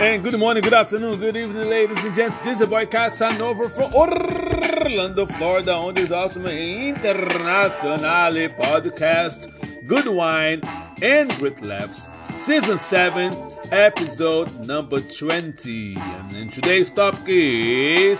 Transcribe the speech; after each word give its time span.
And 0.00 0.24
good 0.24 0.38
morning, 0.38 0.62
good 0.62 0.72
afternoon, 0.72 1.20
good 1.20 1.36
evening, 1.36 1.68
ladies 1.68 2.02
and 2.02 2.14
gents. 2.14 2.38
This 2.38 2.58
is 2.58 2.66
boy 2.66 2.86
Casanova 2.86 3.68
from 3.68 3.94
Orlando, 3.94 5.26
Florida, 5.26 5.74
on 5.74 5.92
this 5.92 6.10
awesome 6.10 6.46
internationale 6.46 8.48
podcast, 8.48 9.86
Good 9.86 10.06
Wine 10.06 10.62
and 11.02 11.30
Great 11.36 11.62
Laughs, 11.62 12.08
Season 12.36 12.78
7, 12.78 13.36
Episode 13.70 14.66
number 14.66 15.02
20. 15.02 15.96
And 15.96 16.50
today's 16.50 16.88
topic 16.88 17.24
is 17.26 18.18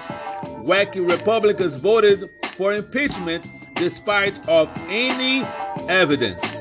Wacky 0.62 1.08
Republicans 1.08 1.76
voted 1.76 2.28
for 2.56 2.74
impeachment 2.74 3.46
despite 3.76 4.38
of 4.48 4.70
any 4.90 5.46
evidence. 5.88 6.59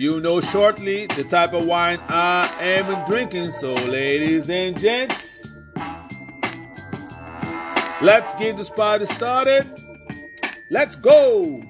You 0.00 0.18
know 0.18 0.40
shortly 0.40 1.08
the 1.08 1.24
type 1.24 1.52
of 1.52 1.66
wine 1.66 2.00
I 2.08 2.50
am 2.58 3.06
drinking. 3.06 3.50
So, 3.50 3.74
ladies 3.74 4.48
and 4.48 4.80
gents, 4.80 5.42
let's 8.00 8.32
get 8.38 8.56
this 8.56 8.70
party 8.70 9.04
started. 9.04 9.70
Let's 10.70 10.96
go. 10.96 11.62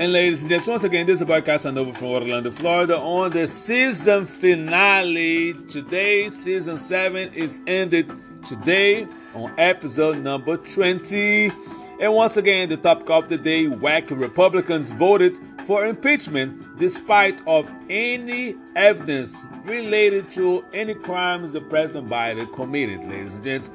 And 0.00 0.14
ladies 0.14 0.40
and 0.40 0.48
gents, 0.48 0.66
once 0.66 0.82
again, 0.82 1.04
this 1.04 1.20
is 1.20 1.26
podcast 1.26 1.76
over 1.76 1.92
from 1.92 2.08
Orlando, 2.08 2.50
Florida, 2.50 2.96
on 2.98 3.32
the 3.32 3.46
season 3.46 4.24
finale. 4.24 5.52
Today, 5.68 6.30
season 6.30 6.78
seven 6.78 7.30
is 7.34 7.60
ended 7.66 8.10
today 8.42 9.06
on 9.34 9.52
episode 9.58 10.16
number 10.16 10.56
20. 10.56 11.52
And 12.00 12.14
once 12.14 12.38
again, 12.38 12.70
the 12.70 12.78
topic 12.78 13.10
of 13.10 13.28
the 13.28 13.36
day, 13.36 13.66
wacky 13.66 14.18
Republicans 14.18 14.90
voted 14.92 15.38
for 15.66 15.84
impeachment 15.84 16.78
despite 16.78 17.38
of 17.46 17.70
any 17.90 18.56
evidence 18.76 19.36
related 19.64 20.30
to 20.30 20.64
any 20.72 20.94
crimes 20.94 21.52
the 21.52 21.60
President 21.60 22.08
Biden 22.08 22.50
committed, 22.54 23.00
ladies 23.00 23.34
and 23.34 23.44
gents. 23.44 23.68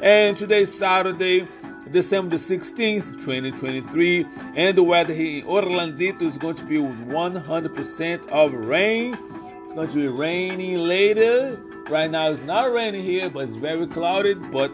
And 0.00 0.36
today's 0.36 0.72
Saturday, 0.72 1.48
December 1.90 2.36
16th, 2.36 3.12
2023. 3.24 4.26
And 4.54 4.76
the 4.76 4.82
weather 4.82 5.12
here 5.12 5.40
in 5.40 5.46
Orlandito 5.46 6.22
is 6.22 6.38
going 6.38 6.56
to 6.56 6.64
be 6.64 6.76
100% 6.76 8.28
of 8.28 8.52
rain. 8.52 9.18
It's 9.64 9.72
going 9.72 9.88
to 9.88 9.94
be 9.94 10.08
raining 10.08 10.78
later. 10.78 11.58
Right 11.88 12.10
now 12.10 12.30
it's 12.30 12.42
not 12.42 12.72
raining 12.72 13.02
here, 13.02 13.28
but 13.28 13.48
it's 13.48 13.56
very 13.56 13.86
clouded. 13.86 14.52
But 14.52 14.72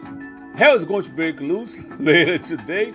hell 0.55 0.75
is 0.75 0.85
going 0.85 1.03
to 1.03 1.11
break 1.11 1.41
loose 1.41 1.75
later 1.99 2.37
today. 2.37 2.93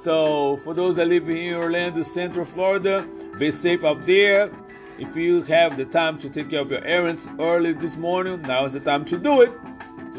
So 0.00 0.58
for 0.58 0.74
those 0.74 0.96
that 0.96 1.08
live 1.08 1.28
in 1.28 1.54
Orlando, 1.54 2.02
Central 2.02 2.44
Florida, 2.44 3.08
be 3.38 3.50
safe 3.50 3.84
out 3.84 4.06
there. 4.06 4.50
If 4.98 5.16
you 5.16 5.42
have 5.42 5.78
the 5.78 5.86
time 5.86 6.18
to 6.18 6.28
take 6.28 6.50
care 6.50 6.60
of 6.60 6.70
your 6.70 6.84
errands 6.84 7.26
early 7.38 7.72
this 7.72 7.96
morning, 7.96 8.42
now 8.42 8.66
is 8.66 8.74
the 8.74 8.80
time 8.80 9.06
to 9.06 9.18
do 9.18 9.40
it 9.40 9.50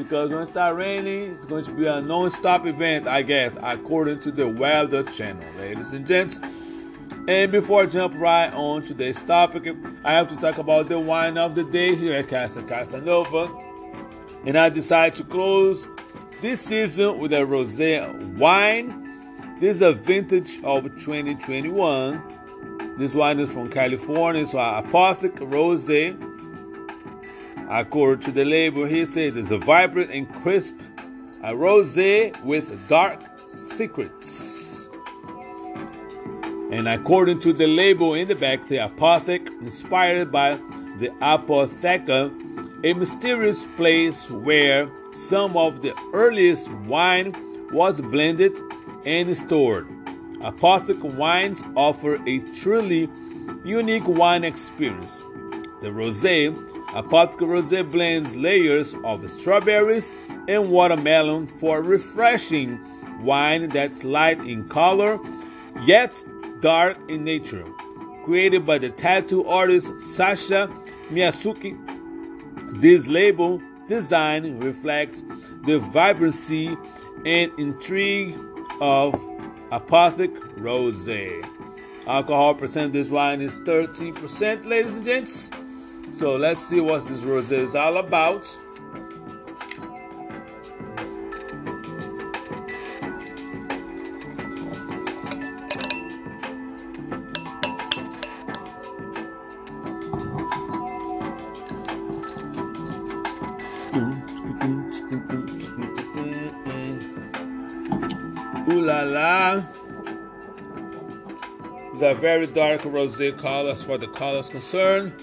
because 0.04 0.32
when 0.32 0.42
it 0.42 0.50
starts 0.50 0.76
raining, 0.76 1.34
it's 1.34 1.46
going 1.46 1.64
to 1.64 1.72
be 1.72 1.86
a 1.86 2.02
non-stop 2.02 2.66
event, 2.66 3.08
I 3.08 3.22
guess, 3.22 3.54
according 3.62 4.20
to 4.22 4.32
the 4.32 4.48
Weather 4.48 5.04
Channel, 5.04 5.46
ladies 5.60 5.92
and 5.92 6.08
gents. 6.08 6.40
And 7.28 7.52
before 7.52 7.84
I 7.84 7.86
jump 7.86 8.16
right 8.18 8.52
on 8.52 8.82
today's 8.82 9.22
topic, 9.22 9.76
I 10.04 10.14
have 10.14 10.28
to 10.30 10.36
talk 10.38 10.58
about 10.58 10.90
the 10.90 11.00
wine 11.00 11.38
of 11.38 11.54
the 11.56 11.64
day 11.64 11.96
here 11.96 12.16
at 12.16 12.30
Casa 12.30 12.64
Casanova. 12.64 13.48
And 14.46 14.58
I 14.58 14.70
decided 14.70 15.18
to 15.18 15.24
close 15.26 15.86
this 16.42 16.62
season 16.62 17.20
with 17.20 17.32
a 17.34 17.42
rosé 17.42 18.12
wine. 18.38 18.98
This 19.60 19.76
is 19.78 19.82
a 19.84 19.94
vintage 19.94 20.60
of 20.64 20.84
2021. 20.84 22.96
This 22.98 23.14
wine 23.14 23.40
is 23.40 23.52
from 23.52 23.70
California, 23.70 24.48
so 24.48 24.58
Apothic 24.58 25.36
Rosé 25.36 26.18
According 27.74 28.26
to 28.26 28.32
the 28.34 28.44
label, 28.44 28.84
he 28.84 29.06
said 29.06 29.38
it's 29.38 29.50
a 29.50 29.58
vibrant 29.58 30.12
and 30.12 30.30
crisp 30.44 30.78
a 31.42 31.54
rosé 31.54 32.38
with 32.44 32.86
dark 32.90 33.22
secrets. 33.78 34.90
And 36.70 36.90
according 36.90 37.40
to 37.40 37.54
the 37.54 37.68
label 37.68 38.14
in 38.14 38.28
the 38.28 38.36
back, 38.36 38.66
say 38.66 38.76
Apothic, 38.76 39.48
inspired 39.62 40.34
by 40.34 40.56
the 41.00 41.12
Apotheca, 41.22 42.30
a 42.84 42.94
mysterious 42.94 43.64
place 43.78 44.30
where 44.30 44.90
some 45.30 45.56
of 45.56 45.82
the 45.82 45.96
earliest 46.14 46.70
wine 46.90 47.34
was 47.72 48.02
blended 48.02 48.52
and 49.06 49.36
stored. 49.38 49.88
Apothic 50.42 51.02
wines 51.02 51.64
offer 51.78 52.22
a 52.28 52.40
truly 52.54 53.10
unique 53.64 54.08
wine 54.10 54.44
experience. 54.44 55.24
The 55.82 55.88
rosé 55.88 56.54
Apothic 56.94 57.38
Rosé 57.38 57.90
blends 57.90 58.36
layers 58.36 58.94
of 59.06 59.30
strawberries 59.32 60.12
and 60.48 60.70
watermelon 60.70 61.48
for 61.48 61.78
a 61.78 61.82
refreshing 61.82 62.80
wine 63.22 63.70
that's 63.70 64.04
light 64.04 64.40
in 64.42 64.68
color 64.68 65.20
yet 65.84 66.14
dark 66.60 66.98
in 67.10 67.24
nature. 67.24 67.66
Created 68.26 68.66
by 68.66 68.78
the 68.78 68.90
tattoo 68.90 69.48
artist 69.48 69.90
Sasha 70.16 70.70
Miyasuki, 71.10 71.78
this 72.82 73.08
label 73.08 73.62
design 73.88 74.60
reflects 74.60 75.24
the 75.66 75.80
vibrancy 75.80 76.76
and 77.26 77.52
intrigue 77.58 78.38
of 78.80 79.14
Apothic 79.72 80.36
Rosé. 80.58 81.48
Alcohol 82.06 82.56
percent 82.56 82.94
this 82.94 83.08
wine 83.08 83.42
is 83.42 83.60
13%, 83.60 84.66
ladies 84.66 84.96
and 84.96 85.06
gents. 85.06 85.50
So 86.22 86.36
let's 86.36 86.64
see 86.64 86.80
what 86.80 87.04
this 87.08 87.22
rosé 87.22 87.64
is 87.64 87.74
all 87.74 87.98
about. 87.98 88.46
Ooh 108.70 108.82
la 108.86 109.02
la. 109.02 109.64
It's 111.94 112.04
a 112.04 112.14
very 112.14 112.46
dark 112.46 112.82
rosé 112.82 113.36
color 113.40 113.72
as 113.72 113.82
far 113.82 113.98
the 113.98 114.08
colors 114.10 114.50
concerned. 114.50 115.14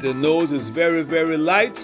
The 0.00 0.14
nose 0.14 0.50
is 0.50 0.66
very, 0.68 1.02
very 1.02 1.36
light. 1.36 1.76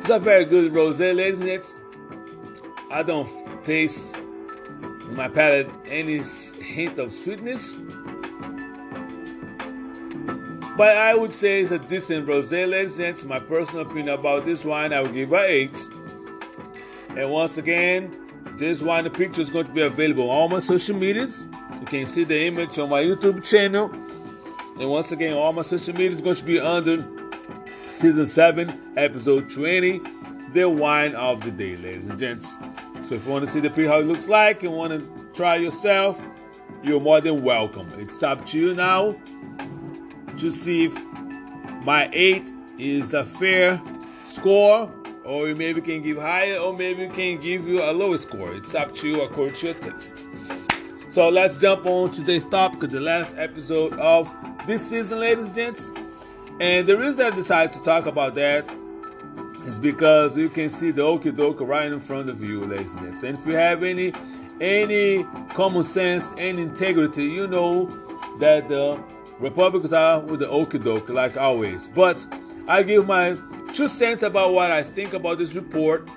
It's 0.00 0.10
a 0.10 0.18
very 0.18 0.44
good 0.44 0.72
rosé, 0.72 1.10
and 1.10 1.40
gents. 1.40 1.76
I 2.90 3.04
don't 3.04 3.28
taste 3.64 4.16
in 4.16 5.14
my 5.14 5.28
palate 5.28 5.70
any 5.86 6.18
hint 6.60 6.98
of 6.98 7.12
sweetness. 7.12 7.76
But 10.76 10.96
I 10.96 11.14
would 11.14 11.32
say 11.32 11.60
it's 11.60 11.70
a 11.70 11.78
decent 11.78 12.26
rosé, 12.26 12.68
ladies 12.68 12.98
and 12.98 13.14
gents. 13.14 13.24
My 13.24 13.38
personal 13.38 13.82
opinion 13.82 14.08
about 14.08 14.44
this 14.44 14.64
wine, 14.64 14.92
I 14.92 15.00
would 15.00 15.14
give 15.14 15.32
it 15.32 15.36
8. 15.36 15.88
And 17.16 17.30
once 17.30 17.56
again, 17.56 18.23
this 18.56 18.80
wine 18.80 19.08
picture 19.10 19.40
is 19.40 19.50
going 19.50 19.66
to 19.66 19.72
be 19.72 19.82
available 19.82 20.30
on 20.30 20.36
all 20.36 20.48
my 20.48 20.60
social 20.60 20.96
medias. 20.96 21.46
You 21.80 21.86
can 21.86 22.06
see 22.06 22.24
the 22.24 22.46
image 22.46 22.78
on 22.78 22.88
my 22.88 23.02
YouTube 23.02 23.44
channel. 23.44 23.90
And 24.78 24.90
once 24.90 25.12
again, 25.12 25.34
all 25.34 25.52
my 25.52 25.62
social 25.62 25.92
media 25.92 26.10
is 26.10 26.20
going 26.20 26.36
to 26.36 26.44
be 26.44 26.60
under 26.60 27.04
season 27.90 28.26
7, 28.26 28.94
episode 28.96 29.50
20, 29.50 30.00
the 30.52 30.68
wine 30.68 31.14
of 31.14 31.42
the 31.42 31.50
day, 31.50 31.76
ladies 31.76 32.08
and 32.08 32.18
gents. 32.18 32.48
So 33.08 33.16
if 33.16 33.26
you 33.26 33.32
want 33.32 33.44
to 33.44 33.50
see 33.50 33.60
the 33.60 33.70
picture 33.70 33.88
how 33.88 34.00
it 34.00 34.06
looks 34.06 34.28
like 34.28 34.62
and 34.62 34.72
want 34.72 34.92
to 34.92 35.28
try 35.34 35.56
yourself, 35.56 36.20
you're 36.82 37.00
more 37.00 37.20
than 37.20 37.42
welcome. 37.42 37.88
It's 37.98 38.22
up 38.22 38.46
to 38.48 38.58
you 38.58 38.74
now 38.74 39.16
to 40.38 40.50
see 40.50 40.84
if 40.84 40.94
my 41.84 42.08
8 42.12 42.46
is 42.78 43.14
a 43.14 43.24
fair 43.24 43.80
score 44.28 44.92
or 45.24 45.54
maybe 45.54 45.80
can 45.80 46.02
give 46.02 46.18
higher, 46.18 46.56
or 46.56 46.72
maybe 46.76 47.06
we 47.06 47.14
can 47.14 47.40
give 47.40 47.66
you 47.66 47.82
a 47.82 47.92
lower 47.92 48.18
score. 48.18 48.54
It's 48.54 48.74
up 48.74 48.94
to 48.96 49.08
you 49.08 49.22
according 49.22 49.56
to 49.56 49.66
your 49.66 49.74
taste. 49.74 50.24
So 51.08 51.28
let's 51.28 51.56
jump 51.56 51.86
on 51.86 52.10
today's 52.10 52.44
topic, 52.46 52.90
the 52.90 53.00
last 53.00 53.34
episode 53.38 53.92
of 53.94 54.28
this 54.66 54.88
season, 54.88 55.20
ladies 55.20 55.46
and 55.46 55.54
gents. 55.54 55.92
And 56.60 56.86
the 56.86 56.96
reason 56.96 57.26
I 57.26 57.30
decided 57.30 57.72
to 57.74 57.82
talk 57.84 58.06
about 58.06 58.34
that 58.34 58.68
is 59.64 59.78
because 59.78 60.36
you 60.36 60.48
can 60.48 60.70
see 60.70 60.90
the 60.90 61.02
okie 61.02 61.66
right 61.66 61.90
in 61.90 62.00
front 62.00 62.28
of 62.28 62.42
you, 62.42 62.64
ladies 62.64 62.90
and 62.92 63.00
gents. 63.00 63.22
And 63.22 63.38
if 63.38 63.46
you 63.46 63.54
have 63.54 63.82
any 63.82 64.12
any 64.60 65.24
common 65.50 65.84
sense 65.84 66.32
and 66.38 66.58
integrity, 66.58 67.24
you 67.24 67.46
know 67.46 67.86
that 68.40 68.68
the 68.68 69.02
Republicans 69.38 69.92
are 69.92 70.20
with 70.20 70.40
the 70.40 70.46
okie 70.46 71.08
like 71.08 71.36
always. 71.36 71.88
But 71.88 72.24
I 72.68 72.82
give 72.82 73.06
my 73.06 73.36
two 73.74 73.88
cents 73.88 74.22
about 74.22 74.54
what 74.54 74.70
I 74.70 74.84
think 74.84 75.14
about 75.14 75.38
this 75.38 75.54
report 75.54 76.08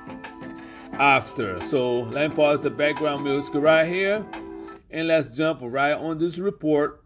after. 0.94 1.60
So 1.66 2.02
let 2.02 2.30
me 2.30 2.36
pause 2.36 2.62
the 2.62 2.70
background 2.70 3.24
music 3.24 3.56
right 3.56 3.88
here 3.88 4.24
and 4.92 5.08
let's 5.08 5.36
jump 5.36 5.62
right 5.64 5.94
on 5.94 6.20
this 6.20 6.38
report 6.38 7.04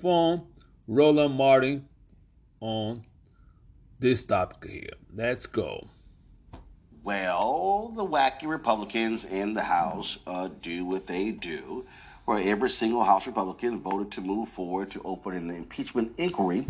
from 0.00 0.46
Roland 0.86 1.34
Martin 1.34 1.88
on 2.60 3.02
this 3.98 4.22
topic 4.22 4.70
here. 4.70 4.90
Let's 5.12 5.46
go. 5.48 5.88
Well, 7.02 7.92
the 7.96 8.06
wacky 8.06 8.46
Republicans 8.46 9.24
in 9.24 9.54
the 9.54 9.62
House 9.62 10.18
uh, 10.28 10.48
do 10.62 10.84
what 10.84 11.08
they 11.08 11.32
do, 11.32 11.86
where 12.28 12.46
every 12.46 12.68
single 12.68 13.02
House 13.02 13.26
Republican 13.26 13.80
voted 13.80 14.12
to 14.12 14.20
move 14.20 14.50
forward 14.50 14.90
to 14.90 15.00
open 15.02 15.34
an 15.34 15.48
impeachment 15.48 16.12
inquiry 16.18 16.66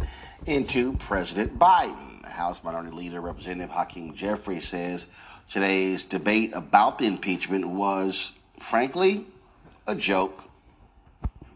into 0.46 0.92
President 0.98 1.58
Biden. 1.58 2.24
House 2.24 2.62
Minority 2.62 2.92
Leader 2.92 3.20
Representative 3.20 3.68
Hakeem 3.68 4.14
Jeffries 4.14 4.68
says 4.68 5.08
today's 5.48 6.04
debate 6.04 6.52
about 6.54 7.00
the 7.00 7.06
impeachment 7.06 7.66
was, 7.66 8.30
frankly, 8.60 9.26
a 9.88 9.96
joke. 9.96 10.44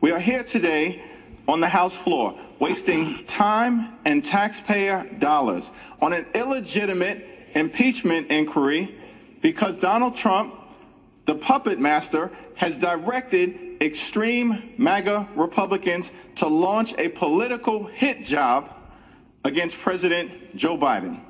We 0.01 0.11
are 0.11 0.19
here 0.19 0.43
today 0.43 1.01
on 1.47 1.61
the 1.61 1.69
House 1.69 1.97
floor, 1.97 2.37
wasting 2.59 3.25
time 3.27 3.99
and 4.05 4.25
taxpayer 4.25 5.09
dollars 5.21 5.71
on 6.01 6.13
an 6.13 6.27
illegitimate 6.35 7.25
impeachment 7.55 8.33
inquiry 8.33 8.97
because 9.43 9.79
Donald 9.79 10.17
Trump, 10.17 10.57
the 11.27 11.37
puppet 11.37 11.79
master, 11.79 12.33
has 12.57 12.75
directed 12.75 13.72
extreme 13.83 14.75
MAGA 14.79 15.29
Republicans 15.35 16.11
to 16.37 16.47
launch 16.47 16.95
a 16.99 17.09
political 17.09 17.85
hit 17.85 18.25
job 18.25 18.71
against 19.45 19.79
President 19.79 20.57
Joe 20.57 20.79
Biden. 20.79 21.21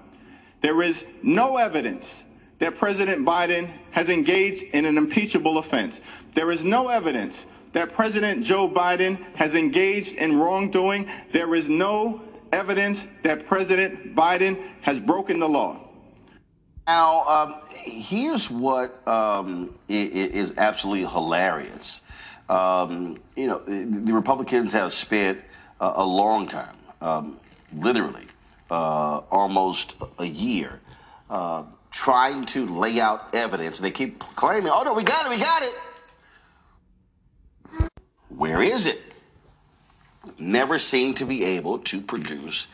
There 0.60 0.82
is 0.82 1.04
no 1.22 1.56
evidence 1.56 2.24
that 2.58 2.76
President 2.76 3.26
Biden 3.26 3.72
has 3.90 4.08
engaged 4.08 4.62
in 4.74 4.84
an 4.84 4.96
impeachable 4.96 5.58
offense. 5.58 6.00
There 6.34 6.52
is 6.52 6.62
no 6.62 6.88
evidence 6.88 7.46
that 7.72 7.92
President 7.94 8.44
Joe 8.44 8.68
Biden 8.68 9.18
has 9.34 9.54
engaged 9.54 10.14
in 10.14 10.36
wrongdoing. 10.38 11.10
There 11.32 11.54
is 11.54 11.68
no 11.68 12.20
evidence 12.52 13.06
that 13.22 13.46
President 13.46 14.14
Biden 14.14 14.62
has 14.82 15.00
broken 15.00 15.40
the 15.40 15.48
law. 15.48 15.80
Now, 16.86 17.22
um, 17.22 17.60
here's 17.74 18.50
what 18.50 19.06
um, 19.08 19.74
is 19.88 20.52
absolutely 20.58 21.08
hilarious. 21.08 22.01
Um, 22.52 23.18
you 23.34 23.46
know, 23.46 23.60
the 23.60 24.12
Republicans 24.12 24.72
have 24.72 24.92
spent 24.92 25.40
a, 25.80 25.92
a 25.96 26.04
long 26.04 26.46
time, 26.46 26.76
um, 27.00 27.38
literally 27.74 28.26
uh, 28.70 29.22
almost 29.30 29.94
a 30.18 30.26
year, 30.26 30.78
uh, 31.30 31.62
trying 31.90 32.44
to 32.46 32.66
lay 32.66 33.00
out 33.00 33.34
evidence. 33.34 33.80
They 33.80 33.90
keep 33.90 34.18
claiming, 34.18 34.70
oh, 34.70 34.82
no, 34.82 34.92
we 34.92 35.02
got 35.02 35.24
it, 35.24 35.30
we 35.30 35.38
got 35.38 35.62
it. 35.62 35.74
Where 38.28 38.60
is 38.60 38.84
it? 38.84 39.00
Never 40.38 40.78
seem 40.78 41.14
to 41.14 41.24
be 41.24 41.44
able 41.56 41.78
to 41.78 42.02
produce 42.02 42.66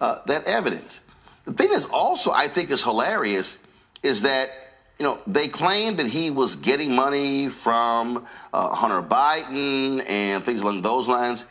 uh, 0.00 0.20
that 0.24 0.44
evidence. 0.44 1.02
The 1.44 1.52
thing 1.52 1.72
that's 1.72 1.84
also, 1.84 2.30
I 2.30 2.48
think, 2.48 2.70
is 2.70 2.82
hilarious 2.82 3.58
is 4.02 4.22
that 4.22 4.65
you 4.98 5.04
know 5.04 5.18
they 5.26 5.48
claim 5.48 5.96
that 5.96 6.06
he 6.06 6.30
was 6.30 6.56
getting 6.56 6.94
money 6.94 7.48
from 7.48 8.26
uh, 8.52 8.74
Hunter 8.74 9.06
Biden 9.06 10.08
and 10.08 10.44
things 10.44 10.62
along 10.62 10.82
those 10.82 11.06
lines. 11.06 11.46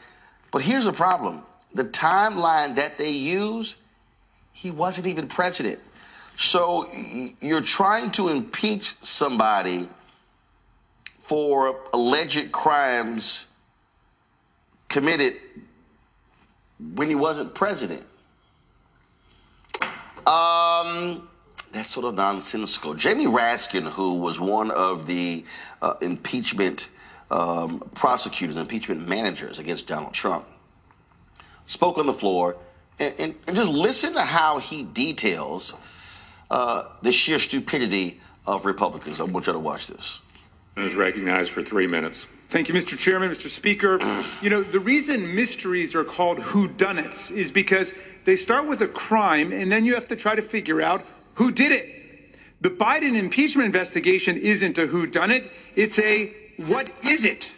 But 0.52 0.62
here's 0.62 0.86
the 0.86 0.94
problem: 0.94 1.44
the 1.74 1.86
timeline 1.86 2.76
that 2.76 2.98
they 2.98 3.12
use, 3.12 3.76
he 4.54 4.72
wasn't 4.72 5.08
even 5.08 5.28
president. 5.28 5.80
So 6.36 6.90
you're 7.40 7.62
trying 7.62 8.12
to 8.12 8.28
impeach 8.28 8.96
somebody 9.02 9.88
for 11.24 11.80
alleged 11.94 12.52
crimes 12.52 13.48
committed 14.90 15.36
when 16.94 17.08
he 17.08 17.16
wasn't 17.16 17.56
president. 17.56 18.06
Um, 20.28 21.28
that's 21.76 21.92
sort 21.92 22.06
of 22.06 22.16
nonsensical. 22.16 22.94
Jamie 22.94 23.26
Raskin, 23.26 23.84
who 23.84 24.14
was 24.16 24.40
one 24.40 24.72
of 24.72 25.08
the 25.08 25.44
uh, 25.82 25.96
impeachment 26.02 26.90
um, 27.30 27.90
prosecutors, 27.94 28.56
impeachment 28.56 29.08
managers 29.08 29.60
against 29.60 29.86
Donald 29.86 30.14
Trump, 30.14 30.46
spoke 31.66 31.98
on 31.98 32.06
the 32.06 32.14
floor 32.14 32.56
and, 33.00 33.14
and, 33.18 33.36
and 33.46 33.56
just 33.56 33.70
listen 33.70 34.14
to 34.14 34.22
how 34.22 34.58
he 34.58 34.84
details 34.84 35.76
uh, 36.50 36.86
the 37.02 37.12
sheer 37.12 37.40
stupidity 37.40 38.22
of 38.48 38.66
Republicans. 38.66 39.20
I 39.20 39.24
want 39.24 39.48
you 39.48 39.54
to 39.54 39.60
watch 39.60 39.88
this. 39.88 40.22
Is 40.78 40.94
recognized 40.94 41.52
for 41.52 41.64
three 41.64 41.88
minutes. 41.88 42.26
Thank 42.52 42.70
you, 42.70 42.76
Mr. 42.76 42.98
Chairman, 42.98 43.30
Mr. 43.32 43.50
Speaker. 43.50 44.00
You 44.42 44.50
know, 44.50 44.64
the 44.64 44.80
reason 44.80 45.34
mysteries 45.34 45.96
are 45.96 46.04
called 46.04 46.38
whodunits 46.38 47.32
is 47.32 47.50
because 47.50 47.94
they 48.26 48.36
start 48.36 48.68
with 48.68 48.82
a 48.82 48.88
crime 48.88 49.52
and 49.52 49.72
then 49.72 49.86
you 49.86 49.96
have 49.96 50.08
to 50.10 50.16
try 50.16 50.36
to 50.36 50.42
figure 50.42 50.82
out 50.82 51.04
who 51.36 51.52
did 51.52 51.72
it. 51.72 51.96
The 52.62 52.70
Biden 52.70 53.16
impeachment 53.16 53.66
investigation 53.66 54.38
isn't 54.38 54.78
a 54.78 54.88
who 54.88 55.06
done 55.08 55.32
it, 55.32 55.52
it's 55.76 56.00
a 56.00 56.34
what 56.58 56.90
is 57.04 57.26
it? 57.26 57.52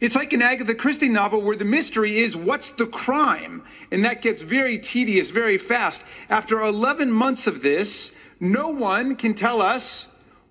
It's 0.00 0.14
like 0.14 0.32
an 0.32 0.42
Agatha 0.42 0.74
Christie 0.74 1.08
novel 1.08 1.42
where 1.42 1.56
the 1.56 1.64
mystery 1.64 2.18
is 2.18 2.36
what's 2.36 2.70
the 2.70 2.86
crime? 2.86 3.62
And 3.90 4.04
that 4.04 4.22
gets 4.22 4.42
very 4.42 4.78
tedious 4.78 5.30
very 5.30 5.58
fast. 5.58 6.00
After 6.28 6.60
11 6.60 7.10
months 7.10 7.46
of 7.46 7.62
this, 7.62 8.12
no 8.40 8.68
one 8.68 9.16
can 9.16 9.34
tell 9.34 9.60
us 9.60 10.06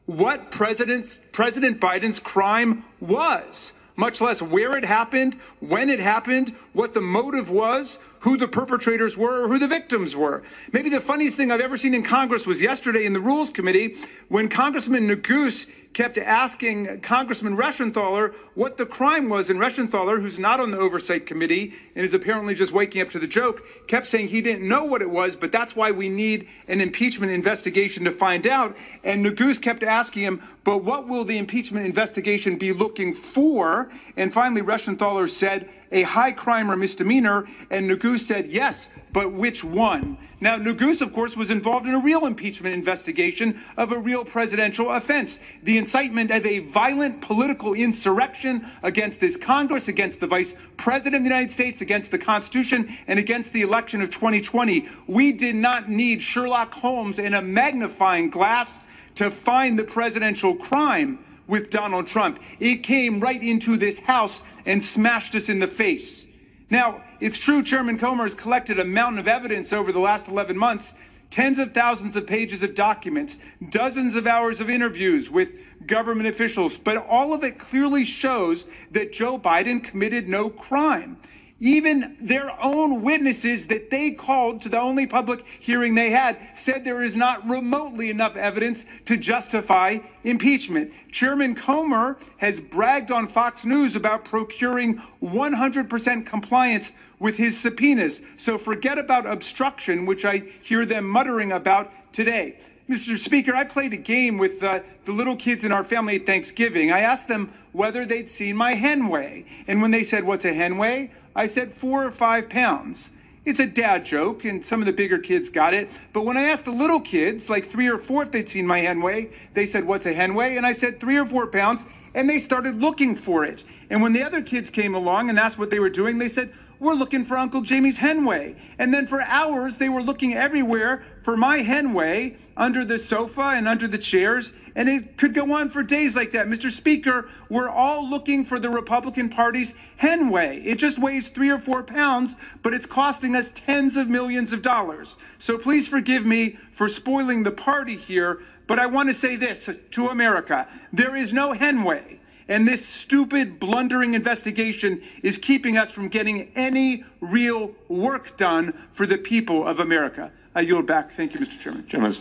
what 0.05 0.51
President, 0.51 1.19
President 1.31 1.79
Biden's 1.79 2.19
crime 2.19 2.83
was, 2.99 3.73
much 3.95 4.21
less 4.21 4.41
where 4.41 4.77
it 4.77 4.85
happened, 4.85 5.37
when 5.59 5.89
it 5.89 5.99
happened, 5.99 6.55
what 6.73 6.93
the 6.93 7.01
motive 7.01 7.49
was, 7.49 7.97
who 8.27 8.35
the 8.35 8.47
perpetrators 8.47 9.15
were, 9.15 9.43
or 9.43 9.47
who 9.47 9.57
the 9.57 9.67
victims 9.67 10.13
were. 10.13 10.43
Maybe 10.73 10.89
the 10.89 10.99
funniest 10.99 11.37
thing 11.37 11.49
I've 11.49 11.61
ever 11.61 11.77
seen 11.77 11.93
in 11.93 12.03
Congress 12.03 12.45
was 12.45 12.59
yesterday 12.59 13.05
in 13.05 13.13
the 13.13 13.21
Rules 13.21 13.49
Committee 13.49 13.95
when 14.27 14.49
Congressman 14.49 15.07
Neguse 15.07 15.65
kept 15.93 16.17
asking 16.17 16.99
Congressman 16.99 17.55
Reschenthaler 17.55 18.33
what 18.53 18.75
the 18.75 18.85
crime 18.85 19.29
was, 19.29 19.49
and 19.49 19.61
Reschenthaler, 19.61 20.21
who's 20.21 20.37
not 20.37 20.59
on 20.59 20.71
the 20.71 20.77
Oversight 20.77 21.25
Committee 21.25 21.73
and 21.95 22.05
is 22.05 22.13
apparently 22.13 22.53
just 22.53 22.73
waking 22.73 23.01
up 23.01 23.09
to 23.11 23.19
the 23.19 23.27
joke, 23.27 23.63
kept 23.87 24.07
saying 24.07 24.27
he 24.27 24.41
didn't 24.41 24.67
know 24.67 24.83
what 24.83 25.01
it 25.01 25.09
was, 25.09 25.37
but 25.37 25.53
that's 25.53 25.73
why 25.73 25.89
we 25.89 26.09
need 26.09 26.49
an 26.67 26.81
impeachment 26.81 27.31
investigation 27.31 28.03
to 28.03 28.11
find 28.11 28.45
out. 28.45 28.75
And 29.05 29.25
Neguse 29.25 29.61
kept 29.61 29.83
asking 29.83 30.23
him, 30.23 30.43
but 30.65 30.83
what 30.83 31.07
will 31.07 31.23
the 31.23 31.37
impeachment 31.37 31.85
investigation 31.85 32.57
be 32.57 32.73
looking 32.73 33.13
for? 33.13 33.89
And 34.17 34.33
finally, 34.33 34.61
Reschenthaler 34.61 35.29
said, 35.29 35.69
a 35.91 36.03
high 36.03 36.31
crime 36.31 36.69
or 36.69 36.75
misdemeanor, 36.75 37.47
and 37.69 37.89
Neguse 37.89 38.21
said, 38.21 38.47
yes, 38.47 38.87
but 39.13 39.31
which 39.31 39.63
one? 39.63 40.17
Now, 40.39 40.57
Neguse, 40.57 41.01
of 41.01 41.13
course, 41.13 41.35
was 41.35 41.49
involved 41.49 41.87
in 41.87 41.95
a 41.95 41.99
real 41.99 42.27
impeachment 42.27 42.75
investigation 42.75 43.59
of 43.75 43.91
a 43.91 43.97
real 43.97 44.23
presidential 44.23 44.91
offense 44.91 45.39
the 45.63 45.77
incitement 45.77 46.29
of 46.29 46.45
a 46.45 46.59
violent 46.59 47.21
political 47.21 47.73
insurrection 47.73 48.69
against 48.83 49.19
this 49.19 49.35
Congress, 49.35 49.87
against 49.87 50.19
the 50.19 50.27
Vice 50.27 50.53
President 50.77 51.15
of 51.15 51.21
the 51.23 51.29
United 51.29 51.51
States, 51.51 51.81
against 51.81 52.11
the 52.11 52.19
Constitution, 52.19 52.95
and 53.07 53.17
against 53.17 53.51
the 53.53 53.63
election 53.63 54.01
of 54.01 54.11
2020. 54.11 54.87
We 55.07 55.31
did 55.31 55.55
not 55.55 55.89
need 55.89 56.21
Sherlock 56.21 56.71
Holmes 56.71 57.17
in 57.17 57.33
a 57.33 57.41
magnifying 57.41 58.29
glass 58.29 58.71
to 59.15 59.31
find 59.31 59.79
the 59.79 59.83
presidential 59.83 60.55
crime 60.55 61.17
with 61.47 61.69
Donald 61.69 62.07
Trump. 62.07 62.39
It 62.59 62.83
came 62.83 63.19
right 63.19 63.41
into 63.41 63.77
this 63.77 63.97
House 63.99 64.41
and 64.65 64.83
smashed 64.83 65.35
us 65.35 65.49
in 65.49 65.59
the 65.59 65.67
face. 65.67 66.25
Now, 66.69 67.01
it's 67.19 67.39
true 67.39 67.63
Chairman 67.63 67.97
Comer 67.97 68.23
has 68.23 68.35
collected 68.35 68.79
a 68.79 68.85
mountain 68.85 69.19
of 69.19 69.27
evidence 69.27 69.71
over 69.71 69.91
the 69.91 69.99
last 69.99 70.27
11 70.27 70.57
months, 70.57 70.93
tens 71.29 71.59
of 71.59 71.73
thousands 71.73 72.15
of 72.15 72.27
pages 72.27 72.63
of 72.63 72.75
documents, 72.75 73.37
dozens 73.69 74.15
of 74.15 74.27
hours 74.27 74.61
of 74.61 74.69
interviews 74.69 75.29
with 75.29 75.49
government 75.85 76.27
officials, 76.27 76.77
but 76.77 76.97
all 76.97 77.33
of 77.33 77.43
it 77.43 77.59
clearly 77.59 78.03
shows 78.03 78.65
that 78.91 79.13
Joe 79.13 79.39
Biden 79.39 79.83
committed 79.83 80.27
no 80.27 80.49
crime. 80.49 81.17
Even 81.59 82.15
their 82.21 82.51
own 82.63 83.01
witnesses 83.01 83.65
that 83.67 83.89
they 83.89 84.11
called 84.11 84.61
to 84.61 84.69
the 84.69 84.79
only 84.79 85.07
public 85.07 85.43
hearing 85.59 85.95
they 85.95 86.11
had 86.11 86.37
said 86.55 86.83
there 86.83 87.01
is 87.01 87.15
not 87.15 87.47
remotely 87.49 88.11
enough 88.11 88.35
evidence 88.35 88.85
to 89.05 89.17
justify 89.17 89.97
impeachment. 90.23 90.91
Chairman 91.11 91.55
Comer 91.55 92.17
has 92.37 92.59
bragged 92.59 93.11
on 93.11 93.27
Fox 93.27 93.65
News 93.65 93.95
about 93.95 94.23
procuring 94.23 95.01
100% 95.23 96.27
compliance 96.27 96.91
with 97.19 97.35
his 97.35 97.59
subpoenas. 97.59 98.21
So 98.37 98.59
forget 98.59 98.99
about 98.99 99.25
obstruction, 99.25 100.05
which 100.05 100.25
I 100.25 100.43
hear 100.61 100.85
them 100.85 101.09
muttering 101.09 101.53
about 101.53 101.91
today. 102.13 102.57
Mr. 102.89 103.19
Speaker, 103.19 103.53
I 103.53 103.65
played 103.65 103.91
a 103.91 103.97
game 103.97 104.37
with 104.37 104.63
uh, 104.63 104.79
the 105.03 105.11
little 105.11 105.35
kids 105.35 105.65
in 105.65 105.73
our 105.73 105.83
family 105.83 106.15
at 106.15 106.25
Thanksgiving. 106.25 106.89
I 106.89 107.01
asked 107.01 107.27
them 107.27 107.51
whether 107.73 108.05
they'd 108.05 108.29
seen 108.29 108.55
my 108.55 108.75
hen 108.75 109.09
weigh. 109.09 109.45
And 109.67 109.81
when 109.81 109.91
they 109.91 110.05
said, 110.05 110.23
What's 110.23 110.45
a 110.45 110.53
hen 110.53 110.77
weigh? 110.77 111.11
I 111.35 111.47
said, 111.47 111.77
Four 111.77 112.05
or 112.05 112.11
five 112.11 112.47
pounds. 112.49 113.09
It's 113.43 113.59
a 113.59 113.65
dad 113.65 114.05
joke, 114.05 114.45
and 114.45 114.63
some 114.63 114.81
of 114.81 114.85
the 114.85 114.93
bigger 114.93 115.17
kids 115.17 115.49
got 115.49 115.73
it. 115.73 115.89
But 116.13 116.21
when 116.21 116.37
I 116.37 116.43
asked 116.43 116.63
the 116.63 116.71
little 116.71 117.01
kids, 117.01 117.49
like 117.49 117.69
three 117.69 117.87
or 117.87 117.97
four, 117.97 118.23
if 118.23 118.31
they'd 118.31 118.47
seen 118.47 118.65
my 118.65 118.79
hen 118.79 119.01
weigh, 119.01 119.31
they 119.53 119.65
said, 119.65 119.83
What's 119.83 120.05
a 120.05 120.13
hen 120.13 120.33
weigh? 120.33 120.55
And 120.55 120.65
I 120.65 120.71
said, 120.71 121.01
Three 121.01 121.17
or 121.17 121.25
four 121.25 121.47
pounds. 121.47 121.83
And 122.13 122.29
they 122.29 122.39
started 122.39 122.79
looking 122.79 123.17
for 123.17 123.43
it. 123.43 123.65
And 123.89 124.01
when 124.01 124.13
the 124.13 124.23
other 124.23 124.41
kids 124.41 124.69
came 124.69 124.95
along 124.95 125.29
and 125.29 125.37
asked 125.37 125.59
what 125.59 125.71
they 125.71 125.79
were 125.79 125.89
doing, 125.89 126.17
they 126.17 126.29
said, 126.29 126.53
we're 126.79 126.93
looking 126.93 127.25
for 127.25 127.37
Uncle 127.37 127.61
Jamie's 127.61 127.97
henway. 127.97 128.55
And 128.77 128.93
then 128.93 129.07
for 129.07 129.21
hours, 129.21 129.77
they 129.77 129.89
were 129.89 130.01
looking 130.01 130.35
everywhere 130.35 131.03
for 131.23 131.35
my 131.35 131.63
henway 131.63 132.37
under 132.55 132.85
the 132.85 132.99
sofa 132.99 133.41
and 133.41 133.67
under 133.67 133.87
the 133.87 133.97
chairs. 133.97 134.51
And 134.75 134.87
it 134.87 135.17
could 135.17 135.33
go 135.33 135.51
on 135.53 135.69
for 135.69 135.81
days 135.81 136.15
like 136.15 136.31
that. 136.33 136.47
Mr. 136.47 136.71
Speaker, 136.71 137.29
we're 137.49 137.69
all 137.69 138.07
looking 138.07 138.45
for 138.45 138.59
the 138.59 138.69
Republican 138.69 139.29
Party's 139.29 139.73
henway. 139.99 140.63
It 140.65 140.75
just 140.75 140.99
weighs 140.99 141.29
three 141.29 141.49
or 141.49 141.59
four 141.59 141.81
pounds, 141.81 142.35
but 142.61 142.73
it's 142.73 142.85
costing 142.85 143.35
us 143.35 143.51
tens 143.55 143.97
of 143.97 144.07
millions 144.07 144.53
of 144.53 144.61
dollars. 144.61 145.15
So 145.39 145.57
please 145.57 145.87
forgive 145.87 146.25
me 146.25 146.59
for 146.75 146.89
spoiling 146.89 147.41
the 147.41 147.51
party 147.51 147.95
here, 147.95 148.41
but 148.67 148.77
I 148.77 148.85
want 148.85 149.09
to 149.09 149.15
say 149.15 149.35
this 149.35 149.67
to 149.91 150.07
America 150.09 150.67
there 150.93 151.15
is 151.15 151.33
no 151.33 151.53
henway. 151.53 152.19
And 152.49 152.67
this 152.67 152.85
stupid, 152.85 153.59
blundering 153.59 154.13
investigation 154.13 155.01
is 155.23 155.37
keeping 155.37 155.77
us 155.77 155.91
from 155.91 156.07
getting 156.07 156.51
any 156.55 157.03
real 157.19 157.71
work 157.89 158.37
done 158.37 158.73
for 158.93 159.05
the 159.05 159.17
people 159.17 159.67
of 159.67 159.79
America. 159.79 160.31
I 160.55 160.61
yield 160.61 160.87
back. 160.87 161.15
Thank 161.15 161.33
you, 161.33 161.39
Mr. 161.39 161.59
Chairman. 161.59 161.87
Chairman. 161.87 162.13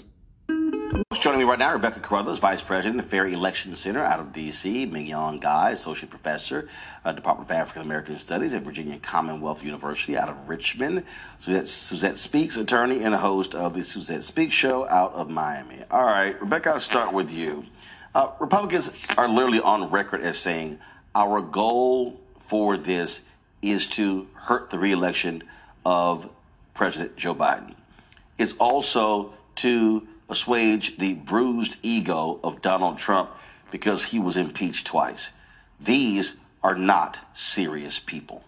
Joining 1.20 1.40
me 1.40 1.44
right 1.44 1.58
now, 1.58 1.72
Rebecca 1.72 2.00
Carruthers, 2.00 2.38
Vice 2.38 2.62
President 2.62 3.00
of 3.00 3.04
the 3.04 3.10
Fair 3.10 3.26
Election 3.26 3.74
Center 3.74 4.04
out 4.04 4.20
of 4.20 4.32
D.C., 4.32 4.86
Mignonne 4.86 5.40
Guy, 5.40 5.70
Associate 5.70 6.08
Professor, 6.08 6.68
uh, 7.04 7.12
Department 7.12 7.50
of 7.50 7.56
African 7.56 7.82
American 7.82 8.18
Studies 8.18 8.54
at 8.54 8.62
Virginia 8.62 8.98
Commonwealth 8.98 9.64
University 9.64 10.16
out 10.16 10.28
of 10.28 10.48
Richmond, 10.48 11.02
Suzette, 11.40 11.66
Suzette 11.66 12.16
Speaks, 12.16 12.56
attorney 12.56 13.02
and 13.02 13.14
host 13.14 13.54
of 13.54 13.74
the 13.74 13.82
Suzette 13.82 14.22
Speaks 14.22 14.54
Show 14.54 14.86
out 14.88 15.12
of 15.14 15.28
Miami. 15.28 15.80
All 15.90 16.04
right, 16.04 16.40
Rebecca, 16.40 16.70
I'll 16.70 16.78
start 16.78 17.12
with 17.12 17.32
you. 17.32 17.64
Uh, 18.16 18.32
Republicans 18.40 19.06
are 19.18 19.28
literally 19.28 19.60
on 19.60 19.90
record 19.90 20.22
as 20.22 20.38
saying 20.38 20.78
our 21.14 21.42
goal 21.42 22.18
for 22.48 22.78
this 22.78 23.20
is 23.60 23.86
to 23.86 24.26
hurt 24.32 24.70
the 24.70 24.78
reelection 24.78 25.42
of 25.84 26.30
President 26.72 27.14
Joe 27.16 27.34
Biden. 27.34 27.74
It's 28.38 28.54
also 28.54 29.34
to 29.56 30.08
assuage 30.30 30.96
the 30.96 31.12
bruised 31.12 31.76
ego 31.82 32.40
of 32.42 32.62
Donald 32.62 32.96
Trump 32.96 33.28
because 33.70 34.04
he 34.04 34.18
was 34.18 34.38
impeached 34.38 34.86
twice. 34.86 35.32
These 35.78 36.36
are 36.62 36.74
not 36.74 37.20
serious 37.34 37.98
people. 37.98 38.42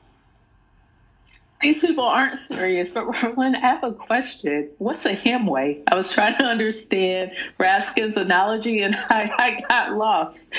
These 1.60 1.80
people 1.80 2.04
aren't 2.04 2.38
serious, 2.40 2.90
but 2.90 3.06
Roland, 3.22 3.56
I 3.56 3.60
have 3.60 3.82
a 3.82 3.92
question. 3.92 4.70
What's 4.78 5.04
a 5.06 5.14
hemway? 5.14 5.82
I 5.88 5.94
was 5.94 6.12
trying 6.12 6.36
to 6.38 6.44
understand 6.44 7.32
Raskin's 7.58 8.16
analogy 8.16 8.80
and 8.80 8.94
I, 9.10 9.30
I 9.36 9.64
got 9.68 9.96
lost. 9.96 10.52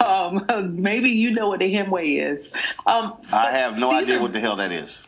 Um, 0.00 0.76
maybe 0.82 1.10
you 1.10 1.30
know 1.30 1.48
what 1.48 1.62
a 1.62 1.72
hemway 1.72 2.16
is. 2.16 2.50
Um, 2.86 3.14
I 3.32 3.52
have 3.52 3.78
no 3.78 3.92
idea 3.92 4.18
are, 4.18 4.22
what 4.22 4.32
the 4.32 4.40
hell 4.40 4.56
that 4.56 4.72
is. 4.72 5.00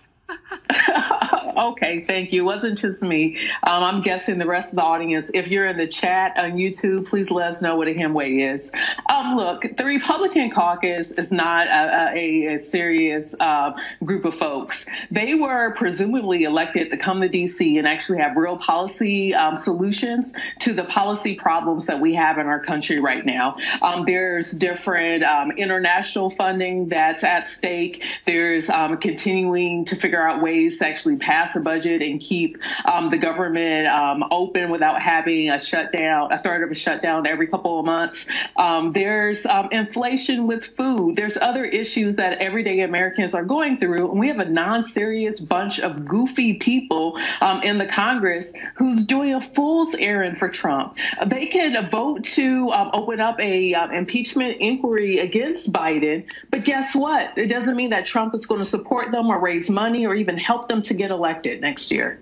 Okay, 1.56 2.04
thank 2.04 2.32
you. 2.32 2.42
It 2.42 2.44
wasn't 2.44 2.78
just 2.78 3.02
me. 3.02 3.38
Um, 3.62 3.82
I'm 3.82 4.02
guessing 4.02 4.38
the 4.38 4.46
rest 4.46 4.70
of 4.70 4.76
the 4.76 4.82
audience. 4.82 5.30
If 5.34 5.48
you're 5.48 5.66
in 5.66 5.76
the 5.76 5.86
chat 5.86 6.32
on 6.36 6.52
YouTube, 6.52 7.06
please 7.06 7.30
let 7.30 7.48
us 7.48 7.62
know 7.62 7.76
what 7.76 7.88
a 7.88 7.94
hemway 7.94 8.54
is. 8.54 8.72
Um, 9.08 9.36
look, 9.36 9.62
the 9.76 9.84
Republican 9.84 10.50
caucus 10.50 11.12
is 11.12 11.32
not 11.32 11.66
a, 11.66 12.12
a, 12.16 12.54
a 12.54 12.58
serious 12.58 13.34
uh, 13.38 13.72
group 14.04 14.24
of 14.24 14.34
folks. 14.34 14.86
They 15.10 15.34
were 15.34 15.74
presumably 15.74 16.44
elected 16.44 16.90
to 16.90 16.96
come 16.96 17.20
to 17.20 17.28
D.C. 17.28 17.78
and 17.78 17.86
actually 17.86 18.18
have 18.18 18.36
real 18.36 18.56
policy 18.56 19.34
um, 19.34 19.56
solutions 19.56 20.34
to 20.60 20.72
the 20.72 20.84
policy 20.84 21.34
problems 21.34 21.86
that 21.86 22.00
we 22.00 22.14
have 22.14 22.38
in 22.38 22.46
our 22.46 22.60
country 22.60 23.00
right 23.00 23.24
now. 23.24 23.56
Um, 23.82 24.04
there's 24.04 24.52
different 24.52 25.22
um, 25.22 25.52
international 25.52 26.30
funding 26.30 26.88
that's 26.88 27.24
at 27.24 27.48
stake. 27.48 28.02
There's 28.24 28.70
continuing 29.00 29.84
to 29.84 29.96
figure 29.96 30.26
out 30.26 30.42
ways 30.42 30.78
to 30.78 30.86
actually 30.86 31.16
pass 31.16 31.43
a 31.54 31.60
budget 31.60 32.02
and 32.02 32.20
keep 32.20 32.58
um, 32.84 33.10
the 33.10 33.18
government 33.18 33.86
um, 33.88 34.24
open 34.30 34.70
without 34.70 35.00
having 35.00 35.50
a 35.50 35.60
shutdown, 35.60 36.32
a 36.32 36.38
third 36.38 36.62
of 36.62 36.70
a 36.70 36.74
shutdown 36.74 37.26
every 37.26 37.46
couple 37.46 37.78
of 37.78 37.84
months. 37.84 38.26
Um, 38.56 38.92
there's 38.92 39.46
um, 39.46 39.68
inflation 39.70 40.46
with 40.46 40.64
food. 40.76 41.16
There's 41.16 41.36
other 41.36 41.64
issues 41.64 42.16
that 42.16 42.38
everyday 42.38 42.80
Americans 42.80 43.34
are 43.34 43.44
going 43.44 43.78
through. 43.78 44.10
And 44.10 44.18
we 44.18 44.28
have 44.28 44.38
a 44.38 44.44
non-serious 44.44 45.40
bunch 45.40 45.80
of 45.80 46.04
goofy 46.04 46.54
people 46.54 47.18
um, 47.40 47.62
in 47.62 47.78
the 47.78 47.86
Congress 47.86 48.52
who's 48.76 49.06
doing 49.06 49.34
a 49.34 49.42
fool's 49.54 49.94
errand 49.94 50.38
for 50.38 50.48
Trump. 50.48 50.96
They 51.26 51.46
can 51.46 51.90
vote 51.90 52.24
to 52.24 52.70
um, 52.70 52.90
open 52.92 53.20
up 53.20 53.38
a 53.40 53.74
impeachment 53.92 54.58
inquiry 54.60 55.18
against 55.18 55.72
Biden, 55.72 56.24
but 56.50 56.64
guess 56.64 56.94
what? 56.94 57.36
It 57.36 57.48
doesn't 57.48 57.76
mean 57.76 57.90
that 57.90 58.06
Trump 58.06 58.34
is 58.34 58.46
going 58.46 58.60
to 58.60 58.66
support 58.66 59.12
them 59.12 59.28
or 59.28 59.40
raise 59.40 59.68
money 59.68 60.06
or 60.06 60.14
even 60.14 60.36
help 60.36 60.68
them 60.68 60.82
to 60.82 60.94
get 60.94 61.10
elected 61.10 61.33
next 61.42 61.90
year? 61.90 62.20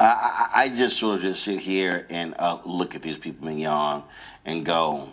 I, 0.00 0.48
I 0.54 0.68
just 0.68 0.96
sort 0.96 1.16
of 1.16 1.22
just 1.22 1.42
sit 1.42 1.58
here 1.58 2.06
and 2.08 2.34
uh, 2.38 2.60
look 2.64 2.94
at 2.94 3.02
these 3.02 3.18
people 3.18 3.50
young 3.50 4.04
and 4.44 4.64
go, 4.64 5.08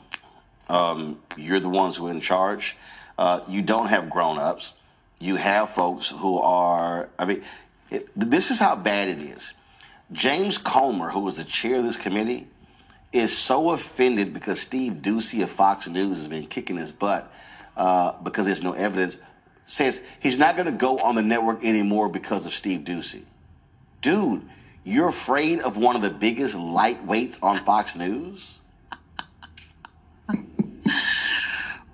um, 0.69 1.19
you're 1.37 1.59
the 1.59 1.69
ones 1.69 1.97
who 1.97 2.07
are 2.07 2.11
in 2.11 2.21
charge. 2.21 2.77
Uh, 3.17 3.41
you 3.47 3.61
don't 3.61 3.87
have 3.87 4.09
grown 4.09 4.37
ups. 4.37 4.73
You 5.19 5.37
have 5.37 5.71
folks 5.71 6.09
who 6.09 6.37
are, 6.37 7.09
I 7.17 7.25
mean, 7.25 7.43
it, 7.89 8.09
this 8.15 8.51
is 8.51 8.59
how 8.59 8.75
bad 8.75 9.07
it 9.07 9.21
is. 9.21 9.53
James 10.11 10.57
Comer, 10.57 11.09
who 11.09 11.21
was 11.21 11.37
the 11.37 11.43
chair 11.43 11.77
of 11.77 11.83
this 11.83 11.97
committee, 11.97 12.47
is 13.11 13.35
so 13.35 13.71
offended 13.71 14.33
because 14.33 14.59
Steve 14.59 14.93
Doocy 15.01 15.41
of 15.41 15.49
Fox 15.49 15.87
News 15.87 16.17
has 16.17 16.27
been 16.27 16.45
kicking 16.47 16.77
his 16.77 16.91
butt 16.91 17.31
uh, 17.77 18.11
because 18.21 18.45
there's 18.45 18.63
no 18.63 18.73
evidence 18.73 19.17
says 19.65 19.99
he's 20.19 20.37
not 20.37 20.55
going 20.55 20.67
to 20.67 20.71
go 20.71 20.97
on 20.99 21.15
the 21.15 21.21
network 21.21 21.63
anymore 21.63 22.07
because 22.07 22.45
of 22.45 22.53
Steve 22.53 22.81
Doocy. 22.81 23.23
Dude, 24.01 24.43
you're 24.83 25.09
afraid 25.09 25.59
of 25.59 25.77
one 25.77 25.95
of 25.95 26.01
the 26.03 26.11
biggest 26.11 26.55
lightweights 26.55 27.39
on 27.41 27.65
Fox 27.65 27.95
News? 27.95 28.59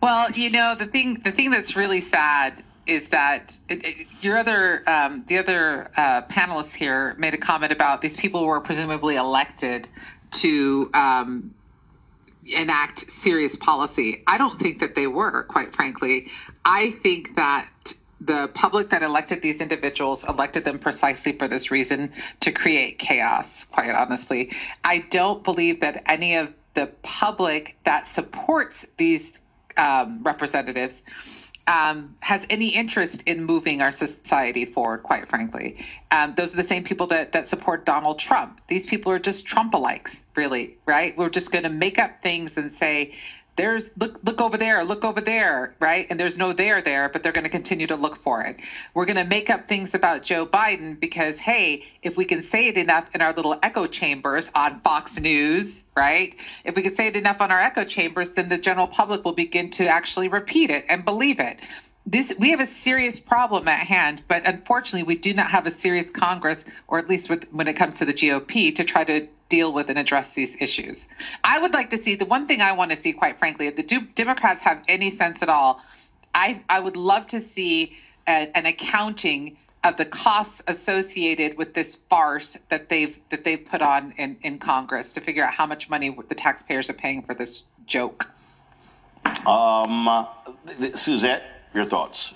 well, 0.01 0.29
you 0.31 0.49
know 0.49 0.75
the 0.75 0.85
thing. 0.85 1.21
The 1.23 1.31
thing 1.31 1.51
that's 1.51 1.75
really 1.75 2.01
sad 2.01 2.63
is 2.85 3.07
that 3.09 3.57
it, 3.69 3.85
it, 3.85 4.07
your 4.21 4.37
other 4.37 4.83
um, 4.87 5.23
the 5.27 5.37
other 5.37 5.89
uh, 5.95 6.23
panelists 6.23 6.73
here 6.73 7.15
made 7.17 7.33
a 7.33 7.37
comment 7.37 7.71
about 7.71 8.01
these 8.01 8.17
people 8.17 8.45
were 8.45 8.59
presumably 8.59 9.15
elected 9.15 9.87
to 10.31 10.89
um, 10.93 11.53
enact 12.45 13.11
serious 13.11 13.55
policy. 13.55 14.23
I 14.27 14.37
don't 14.37 14.59
think 14.59 14.79
that 14.79 14.95
they 14.95 15.07
were, 15.07 15.43
quite 15.43 15.73
frankly. 15.75 16.31
I 16.65 16.91
think 16.91 17.35
that 17.35 17.69
the 18.19 18.49
public 18.53 18.89
that 18.91 19.01
elected 19.01 19.41
these 19.41 19.61
individuals 19.61 20.23
elected 20.23 20.63
them 20.63 20.79
precisely 20.79 21.33
for 21.33 21.47
this 21.47 21.71
reason 21.71 22.13
to 22.41 22.51
create 22.51 22.99
chaos, 22.99 23.65
quite 23.65 23.91
honestly. 23.91 24.51
I 24.83 24.99
don't 25.09 25.43
believe 25.43 25.81
that 25.81 26.03
any 26.05 26.35
of 26.35 26.53
the 26.73 26.87
public 27.01 27.77
that 27.83 28.07
supports 28.07 28.85
these 28.97 29.39
um, 29.75 30.21
representatives 30.23 31.01
um, 31.67 32.15
has 32.19 32.45
any 32.49 32.69
interest 32.69 33.23
in 33.23 33.43
moving 33.43 33.81
our 33.81 33.91
society 33.91 34.65
forward, 34.65 35.03
quite 35.03 35.29
frankly. 35.29 35.85
Um, 36.09 36.33
those 36.35 36.53
are 36.53 36.57
the 36.57 36.63
same 36.63 36.83
people 36.83 37.07
that, 37.07 37.33
that 37.33 37.47
support 37.47 37.85
Donald 37.85 38.19
Trump. 38.19 38.61
These 38.67 38.85
people 38.85 39.11
are 39.11 39.19
just 39.19 39.45
Trump-alikes, 39.45 40.21
really, 40.35 40.77
right? 40.85 41.17
We're 41.17 41.29
just 41.29 41.51
going 41.51 41.63
to 41.63 41.69
make 41.69 41.99
up 41.99 42.21
things 42.21 42.57
and 42.57 42.71
say, 42.73 43.13
there's 43.55 43.91
look 43.97 44.19
look 44.23 44.41
over 44.41 44.57
there 44.57 44.83
look 44.83 45.03
over 45.03 45.21
there 45.21 45.73
right? 45.79 46.07
And 46.09 46.19
there's 46.19 46.37
no 46.37 46.53
there 46.53 46.81
there 46.81 47.09
but 47.09 47.23
they're 47.23 47.31
going 47.31 47.43
to 47.43 47.49
continue 47.49 47.87
to 47.87 47.95
look 47.95 48.17
for 48.17 48.41
it. 48.41 48.59
We're 48.93 49.05
going 49.05 49.17
to 49.17 49.25
make 49.25 49.49
up 49.49 49.67
things 49.67 49.93
about 49.93 50.23
joe 50.23 50.45
biden 50.45 50.99
because 50.99 51.39
hey 51.39 51.83
if 52.01 52.17
we 52.17 52.25
can 52.25 52.41
say 52.43 52.67
it 52.67 52.77
enough 52.77 53.09
in 53.13 53.21
our 53.21 53.33
little 53.33 53.57
echo 53.61 53.87
chambers 53.87 54.49
on 54.55 54.79
fox 54.79 55.19
news 55.19 55.83
right? 55.95 56.35
If 56.63 56.75
we 56.75 56.81
can 56.81 56.95
say 56.95 57.07
it 57.07 57.15
enough 57.15 57.41
on 57.41 57.51
our 57.51 57.59
echo 57.59 57.83
chambers 57.83 58.31
then 58.31 58.49
the 58.49 58.57
general 58.57 58.87
public 58.87 59.25
will 59.25 59.33
begin 59.33 59.71
to 59.71 59.87
actually 59.87 60.27
repeat 60.27 60.69
it 60.69 60.85
and 60.89 61.05
believe 61.05 61.39
it. 61.39 61.59
This 62.05 62.33
we 62.39 62.49
have 62.49 62.61
a 62.61 62.65
serious 62.65 63.19
problem 63.19 63.67
at 63.67 63.85
hand, 63.85 64.23
but 64.27 64.47
unfortunately, 64.47 65.03
we 65.03 65.17
do 65.17 65.35
not 65.35 65.51
have 65.51 65.67
a 65.67 65.71
serious 65.71 66.09
Congress, 66.09 66.65
or 66.87 66.97
at 66.97 67.07
least 67.07 67.29
with, 67.29 67.45
when 67.51 67.67
it 67.67 67.75
comes 67.75 67.99
to 67.99 68.05
the 68.05 68.13
GOP, 68.13 68.75
to 68.77 68.83
try 68.83 69.03
to 69.03 69.27
deal 69.51 69.71
with 69.73 69.89
and 69.89 69.99
address 69.99 70.33
these 70.33 70.55
issues. 70.59 71.07
I 71.43 71.59
would 71.59 71.73
like 71.73 71.89
to 71.91 72.01
see 72.01 72.15
the 72.15 72.25
one 72.25 72.45
thing 72.47 72.61
I 72.61 72.71
want 72.71 72.91
to 72.91 72.97
see, 72.97 73.13
quite 73.13 73.37
frankly, 73.37 73.67
if 73.67 73.75
the 73.75 73.83
Democrats 74.15 74.61
have 74.61 74.81
any 74.87 75.09
sense 75.09 75.43
at 75.43 75.49
all, 75.49 75.81
I 76.33 76.63
I 76.69 76.79
would 76.79 76.97
love 76.97 77.27
to 77.27 77.41
see 77.41 77.93
a, 78.27 78.49
an 78.57 78.65
accounting 78.65 79.57
of 79.83 79.97
the 79.97 80.05
costs 80.05 80.61
associated 80.67 81.57
with 81.57 81.73
this 81.73 81.97
farce 82.09 82.57
that 82.69 82.87
they've 82.89 83.17
that 83.29 83.43
they've 83.43 83.65
put 83.65 83.81
on 83.81 84.13
in, 84.17 84.37
in 84.41 84.59
Congress 84.59 85.13
to 85.13 85.21
figure 85.21 85.43
out 85.43 85.53
how 85.53 85.65
much 85.65 85.89
money 85.89 86.15
the 86.29 86.35
taxpayers 86.35 86.89
are 86.89 86.99
paying 87.05 87.23
for 87.23 87.33
this 87.33 87.63
joke. 87.85 88.29
Um, 89.45 90.27
Suzette, 90.95 91.43
your 91.73 91.85
thoughts? 91.85 92.33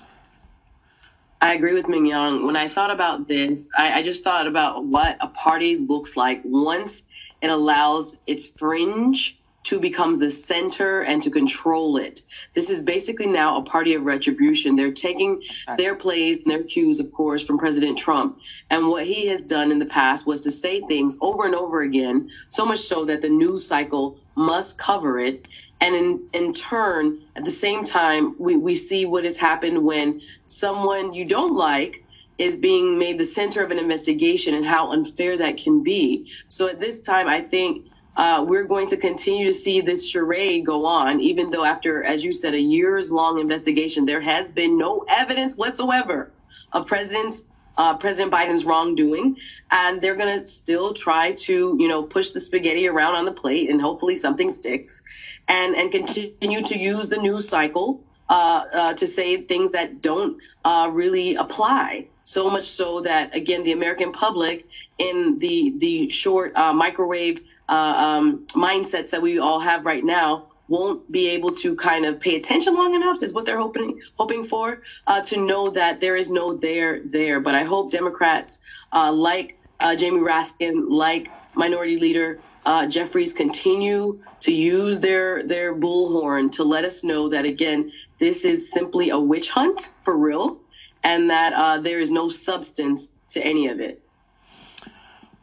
I 1.41 1.53
agree 1.53 1.73
with 1.73 1.87
Mignonne. 1.87 2.45
When 2.45 2.55
I 2.55 2.69
thought 2.69 2.91
about 2.91 3.27
this, 3.27 3.71
I, 3.77 3.99
I, 3.99 4.03
just 4.03 4.23
thought 4.23 4.47
about 4.47 4.85
what 4.85 5.17
a 5.19 5.27
party 5.27 5.77
looks 5.77 6.15
like 6.15 6.41
once 6.43 7.03
it 7.41 7.49
allows 7.49 8.17
its 8.25 8.47
fringe 8.47 9.37
to 9.65 9.79
become 9.79 10.15
the 10.15 10.29
center 10.29 11.01
and 11.01 11.23
to 11.23 11.31
control 11.31 11.97
it. 11.97 12.21
This 12.53 12.69
is 12.69 12.83
basically 12.83 13.25
now 13.25 13.57
a 13.57 13.63
party 13.63 13.95
of 13.95 14.03
retribution. 14.03 14.75
They're 14.75 14.91
taking 14.91 15.41
their 15.77 15.95
plays 15.95 16.43
and 16.43 16.51
their 16.51 16.63
cues, 16.63 16.99
of 16.99 17.11
course, 17.11 17.43
from 17.43 17.57
President 17.57 17.97
Trump. 17.97 18.39
And 18.69 18.87
what 18.87 19.07
he 19.07 19.27
has 19.27 19.41
done 19.41 19.71
in 19.71 19.79
the 19.79 19.87
past 19.87 20.25
was 20.25 20.41
to 20.41 20.51
say 20.51 20.81
things 20.81 21.17
over 21.19 21.45
and 21.45 21.55
over 21.55 21.81
again, 21.81 22.29
so 22.47 22.65
much 22.65 22.79
so 22.79 23.05
that 23.05 23.21
the 23.21 23.29
news 23.29 23.67
cycle 23.67 24.19
must 24.35 24.77
cover 24.77 25.19
it. 25.19 25.47
And 25.82 25.96
in, 25.96 26.29
in 26.34 26.53
turn, 26.53 27.22
at 27.36 27.44
the 27.44 27.51
same 27.51 27.84
time, 27.84 28.36
we, 28.39 28.55
we 28.55 28.75
see 28.75 29.05
what 29.05 29.24
has 29.24 29.38
happened 29.38 29.84
when 29.84 30.22
someone 30.46 31.13
you 31.13 31.25
don't 31.25 31.55
like 31.55 32.05
is 32.38 32.58
being 32.58 32.98
made 32.98 33.17
the 33.17 33.25
center 33.25 33.63
of 33.63 33.72
an 33.72 33.79
investigation 33.79 34.53
and 34.53 34.65
how 34.65 34.91
unfair 34.91 35.38
that 35.38 35.58
can 35.58 35.84
be. 35.84 36.32
So 36.48 36.67
at 36.67 36.79
this 36.79 37.00
time, 37.00 37.27
I 37.27 37.41
think 37.41 37.88
uh, 38.15 38.46
we're 38.48 38.65
going 38.65 38.88
to 38.89 38.98
continue 38.98 39.48
to 39.48 39.53
see 39.53 39.82
this 39.82 40.08
charade 40.08 40.65
go 40.65 40.86
on, 40.86 41.20
even 41.20 41.50
though 41.50 41.65
after, 41.65 42.03
as 42.03 42.24
you 42.24 42.34
said, 42.34 42.53
a 42.53 42.60
years 42.60 43.12
long 43.12 43.39
investigation, 43.39 44.05
there 44.05 44.22
has 44.22 44.50
been 44.50 44.77
no 44.77 45.05
evidence 45.08 45.55
whatsoever 45.55 46.32
of 46.72 46.88
President's 46.88 47.44
uh, 47.77 47.98
President 47.98 48.32
Biden's 48.32 48.65
wrongdoing, 48.65 49.38
and 49.72 50.01
they're 50.01 50.15
going 50.15 50.39
to 50.39 50.46
still 50.46 50.94
try 50.94 51.34
to, 51.34 51.77
you 51.79 51.88
know, 51.88 52.03
push 52.03 52.32
the 52.32 52.39
spaghetti 52.39 52.88
around 52.88 53.15
on 53.15 53.25
the 53.25 53.32
plate, 53.32 53.70
and 53.70 53.82
hopefully 53.82 54.15
something 54.15 54.50
sticks, 54.50 55.03
and 55.48 55.75
and 55.75 55.91
continue 55.91 56.63
to 56.63 56.77
use 56.77 57.10
the 57.10 57.17
news 57.17 57.48
cycle 57.48 58.03
uh, 58.29 58.63
uh, 58.74 58.94
to 58.96 59.08
say 59.08 59.38
things 59.38 59.72
that 59.72 60.01
don't 60.01 60.41
uh, 60.63 60.89
really 60.91 61.36
apply. 61.36 62.08
So 62.24 62.50
much 62.50 62.63
so 62.63 63.01
that 63.01 63.36
again, 63.36 63.63
the 63.63 63.72
American 63.72 64.12
public 64.12 64.67
in 64.98 65.39
the 65.39 65.74
the 65.77 66.10
short 66.10 66.55
uh, 66.55 66.74
microwave 66.74 67.41
uh, 67.70 67.74
um, 67.74 68.48
mindsets 68.48 69.12
that 69.12 69.22
we 69.22 69.39
all 69.39 69.60
have 69.60 69.86
right 69.86 70.03
now 70.03 70.48
won't 70.67 71.12
be 71.12 71.29
able 71.31 71.51
to 71.51 71.75
kind 71.75 72.05
of 72.05 72.19
pay 72.19 72.36
attention 72.36 72.75
long 72.75 72.95
enough 72.95 73.22
is 73.22 73.34
what 73.34 73.45
they're 73.45 73.60
hoping 73.60 74.00
hoping 74.17 74.43
for 74.43 74.81
uh, 75.05 75.22
to 75.22 75.38
know 75.38 75.69
that 75.69 76.00
there 76.00 76.15
is 76.15 76.29
no 76.29 76.55
there 76.55 77.01
there. 77.03 77.39
But 77.39 77.55
I 77.55 77.63
hope 77.63 77.91
Democrats 77.91 78.60
uh, 78.91 79.12
like 79.12 79.60
uh, 79.79 79.95
Jamie 79.95 80.22
Raskin, 80.22 80.86
like 80.89 81.29
Minority 81.53 81.98
Leader 81.98 82.39
uh, 82.65 82.88
Jeffries, 82.88 83.34
continue 83.34 84.22
to 84.41 84.53
use 84.53 85.00
their 85.00 85.43
their 85.43 85.75
bullhorn 85.75 86.53
to 86.53 86.63
let 86.63 86.86
us 86.86 87.03
know 87.03 87.29
that 87.29 87.45
again 87.45 87.91
this 88.19 88.45
is 88.45 88.72
simply 88.72 89.10
a 89.10 89.19
witch 89.19 89.50
hunt 89.50 89.89
for 90.03 90.17
real, 90.17 90.60
and 91.03 91.29
that 91.29 91.53
uh, 91.53 91.77
there 91.81 92.00
is 92.00 92.10
no 92.10 92.29
substance 92.29 93.10
to 93.31 93.45
any 93.45 93.67
of 93.67 93.79
it. 93.79 94.04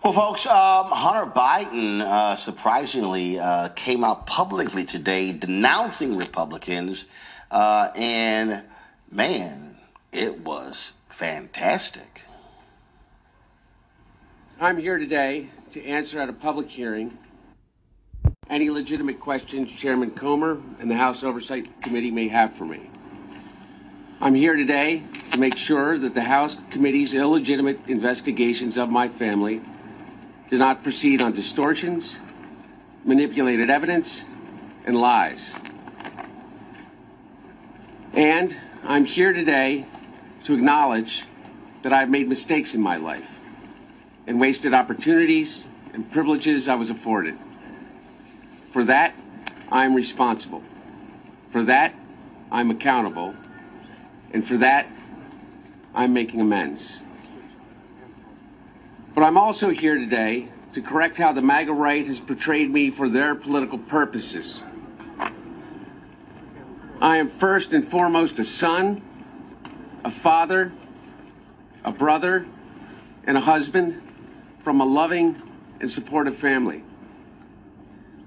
Well, 0.02 0.14
folks, 0.14 0.46
um, 0.46 0.86
Hunter 0.90 1.30
Biden 1.30 2.00
uh, 2.00 2.34
surprisingly 2.34 3.38
uh, 3.38 3.68
came 3.68 4.02
out 4.02 4.26
publicly 4.26 4.84
today 4.84 5.30
denouncing 5.32 6.16
Republicans, 6.16 7.04
uh, 7.52 7.92
and 7.94 8.64
man, 9.12 9.76
it 10.10 10.40
was 10.40 10.90
fantastic. 11.08 12.22
I'm 14.60 14.76
here 14.76 14.98
today 14.98 15.50
to 15.70 15.84
answer 15.84 16.18
at 16.18 16.28
a 16.28 16.32
public 16.32 16.68
hearing 16.68 17.16
any 18.50 18.70
legitimate 18.70 19.20
questions 19.20 19.70
Chairman 19.70 20.10
Comer 20.10 20.60
and 20.80 20.90
the 20.90 20.96
House 20.96 21.22
Oversight 21.22 21.80
Committee 21.80 22.10
may 22.10 22.26
have 22.26 22.56
for 22.56 22.64
me. 22.64 22.90
I'm 24.20 24.34
here 24.34 24.56
today 24.56 25.04
to 25.30 25.38
make 25.38 25.56
sure 25.56 25.96
that 25.96 26.12
the 26.12 26.22
House 26.22 26.56
Committee's 26.70 27.14
illegitimate 27.14 27.78
investigations 27.86 28.76
of 28.76 28.90
my 28.90 29.08
family 29.08 29.62
do 30.52 30.58
not 30.58 30.82
proceed 30.82 31.22
on 31.22 31.32
distortions, 31.32 32.20
manipulated 33.06 33.70
evidence, 33.70 34.22
and 34.84 34.94
lies. 34.94 35.54
And 38.12 38.54
I'm 38.84 39.06
here 39.06 39.32
today 39.32 39.86
to 40.44 40.52
acknowledge 40.52 41.24
that 41.80 41.94
I've 41.94 42.10
made 42.10 42.28
mistakes 42.28 42.74
in 42.74 42.82
my 42.82 42.98
life 42.98 43.26
and 44.26 44.38
wasted 44.38 44.74
opportunities 44.74 45.66
and 45.94 46.12
privileges 46.12 46.68
I 46.68 46.74
was 46.74 46.90
afforded. 46.90 47.38
For 48.74 48.84
that, 48.84 49.14
I'm 49.70 49.94
responsible. 49.94 50.62
For 51.50 51.62
that, 51.64 51.94
I'm 52.50 52.70
accountable. 52.70 53.34
And 54.34 54.46
for 54.46 54.58
that, 54.58 54.86
I'm 55.94 56.12
making 56.12 56.42
amends. 56.42 57.00
But 59.14 59.24
I'm 59.24 59.36
also 59.36 59.68
here 59.68 59.98
today 59.98 60.48
to 60.72 60.80
correct 60.80 61.18
how 61.18 61.32
the 61.32 61.42
MAGA 61.42 61.72
right 61.72 62.06
has 62.06 62.18
portrayed 62.18 62.70
me 62.70 62.90
for 62.90 63.10
their 63.10 63.34
political 63.34 63.78
purposes. 63.78 64.62
I 66.98 67.18
am 67.18 67.28
first 67.28 67.74
and 67.74 67.86
foremost 67.86 68.38
a 68.38 68.44
son, 68.44 69.02
a 70.02 70.10
father, 70.10 70.72
a 71.84 71.92
brother, 71.92 72.46
and 73.24 73.36
a 73.36 73.40
husband 73.40 74.00
from 74.64 74.80
a 74.80 74.84
loving 74.84 75.42
and 75.80 75.90
supportive 75.90 76.36
family. 76.36 76.82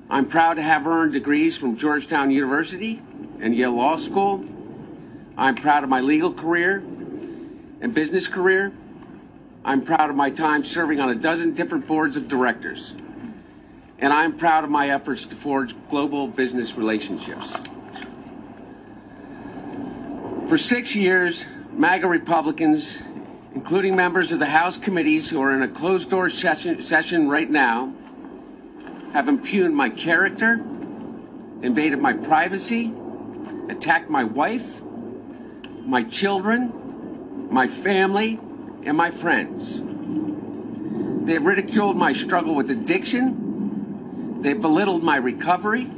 I'm 0.08 0.28
proud 0.28 0.56
to 0.56 0.62
have 0.62 0.86
earned 0.86 1.14
degrees 1.14 1.58
from 1.58 1.78
Georgetown 1.78 2.30
University 2.30 3.02
and 3.40 3.56
Yale 3.56 3.72
Law 3.72 3.96
School. 3.96 4.46
I'm 5.36 5.56
proud 5.56 5.84
of 5.84 5.90
my 5.90 6.02
legal 6.02 6.32
career 6.32 6.78
and 7.82 7.92
business 7.92 8.28
career. 8.28 8.72
I'm 9.66 9.82
proud 9.82 10.12
of 10.12 10.16
my 10.16 10.30
time 10.30 10.64
serving 10.64 11.00
on 11.00 11.10
a 11.10 11.16
dozen 11.16 11.56
different 11.56 11.88
boards 11.88 12.18
of 12.18 12.28
directors. 12.28 12.94
And 13.98 14.14
I'm 14.14 14.38
proud 14.38 14.64
of 14.64 14.70
my 14.70 14.92
efforts 14.92 15.26
to 15.26 15.36
forge 15.36 15.76
global 15.90 16.28
business 16.28 16.76
relationships. 16.76 17.52
For 20.48 20.60
six 20.60 20.96
years, 20.96 21.48
MAGA 21.72 22.08
Republicans, 22.08 23.02
including 23.56 23.96
members 23.96 24.32
of 24.32 24.38
the 24.38 24.46
House 24.46 24.78
committees 24.78 25.32
who 25.32 25.42
are 25.42 25.52
in 25.52 25.64
a 25.64 25.68
closed 25.68 26.12
door 26.12 26.30
session, 26.30 26.84
session 26.84 27.28
right 27.28 27.50
now, 27.50 27.92
have 29.14 29.28
impugned 29.28 29.76
my 29.76 29.90
character, 29.90 30.64
invaded 31.64 32.00
my 32.00 32.14
privacy, 32.14 32.94
attacked 33.70 34.12
my 34.12 34.26
wife, 34.26 34.84
my 35.82 36.04
children, 36.04 37.50
my 37.50 37.68
family, 37.68 38.40
and 38.86 38.96
my 38.96 39.12
friends. 39.12 39.82
They 41.26 41.34
have 41.34 41.46
ridiculed 41.46 41.98
my 41.98 42.14
struggle 42.14 42.54
with 42.54 42.70
addiction. 42.70 44.42
They 44.42 44.50
have 44.50 44.62
belittled 44.62 45.04
my 45.04 45.18
recovery. 45.18 45.90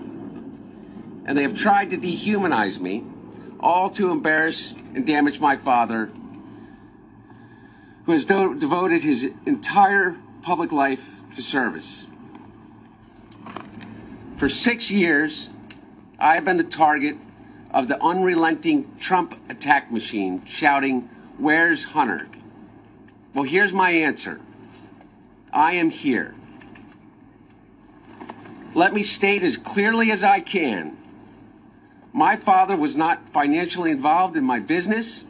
And 1.26 1.38
they 1.38 1.44
have 1.44 1.56
tried 1.56 1.90
to 1.90 1.98
dehumanize 1.98 2.80
me, 2.80 3.04
all 3.60 3.90
to 3.92 4.10
embarrass 4.10 4.74
and 4.96 5.06
damage 5.06 5.42
my 5.42 5.58
father, 5.58 6.10
who 8.06 8.14
has 8.14 8.24
do- 8.24 8.56
devoted 8.58 9.04
his 9.04 9.28
entire 9.46 10.16
public 10.42 10.72
life 10.72 11.04
to 11.36 11.44
service. 11.44 12.06
For 14.38 14.48
six 14.48 14.90
years, 14.90 15.50
I 16.18 16.36
have 16.36 16.46
been 16.46 16.56
the 16.56 16.64
target 16.64 17.18
of 17.72 17.90
the 17.90 18.02
unrelenting 18.02 18.96
Trump 18.98 19.38
attack 19.50 19.92
machine, 19.92 20.44
shouting, 20.46 21.10
Where's 21.38 21.84
Hunter? 21.84 22.28
Well, 23.34 23.44
here's 23.44 23.74
my 23.74 23.92
answer 23.92 24.40
I 25.52 25.74
am 25.74 25.90
here. 25.90 26.34
Let 28.74 28.94
me 28.94 29.04
state 29.04 29.44
as 29.44 29.58
clearly 29.58 30.12
as 30.12 30.24
I 30.24 30.40
can 30.40 30.98
my 32.18 32.36
father 32.36 32.76
was 32.76 32.96
not 32.96 33.30
financially 33.30 33.92
involved 33.92 34.36
in 34.38 34.44
my 34.44 34.60
business, 34.60 35.24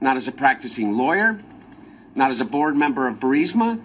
not 0.00 0.16
as 0.16 0.26
a 0.26 0.32
practicing 0.32 0.96
lawyer, 0.96 1.40
not 2.16 2.32
as 2.32 2.40
a 2.40 2.44
board 2.44 2.74
member 2.74 3.06
of 3.06 3.20
Burisma, 3.20 3.80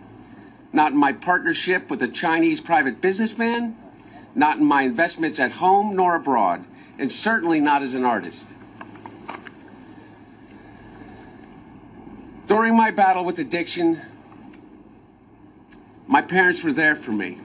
not 0.71 0.93
in 0.93 0.97
my 0.97 1.13
partnership 1.13 1.91
with 1.91 2.01
a 2.01 2.07
Chinese 2.07 2.59
private 2.59 3.01
businessman, 3.01 3.77
not 4.33 4.57
in 4.57 4.65
my 4.65 4.81
investments 4.81 5.39
at 5.39 5.51
home 5.51 5.95
nor 5.95 6.15
abroad, 6.15 6.65
and 6.97 7.11
certainly 7.11 7.61
not 7.61 7.83
as 7.83 7.93
an 7.93 8.03
artist. 8.03 8.55
During 12.47 12.75
my 12.75 12.91
battle 12.91 13.23
with 13.23 13.39
addiction, 13.39 14.01
my 16.07 16.21
parents 16.21 16.61
were 16.61 16.73
there 16.73 16.95
for 16.95 17.11
me. 17.11 17.37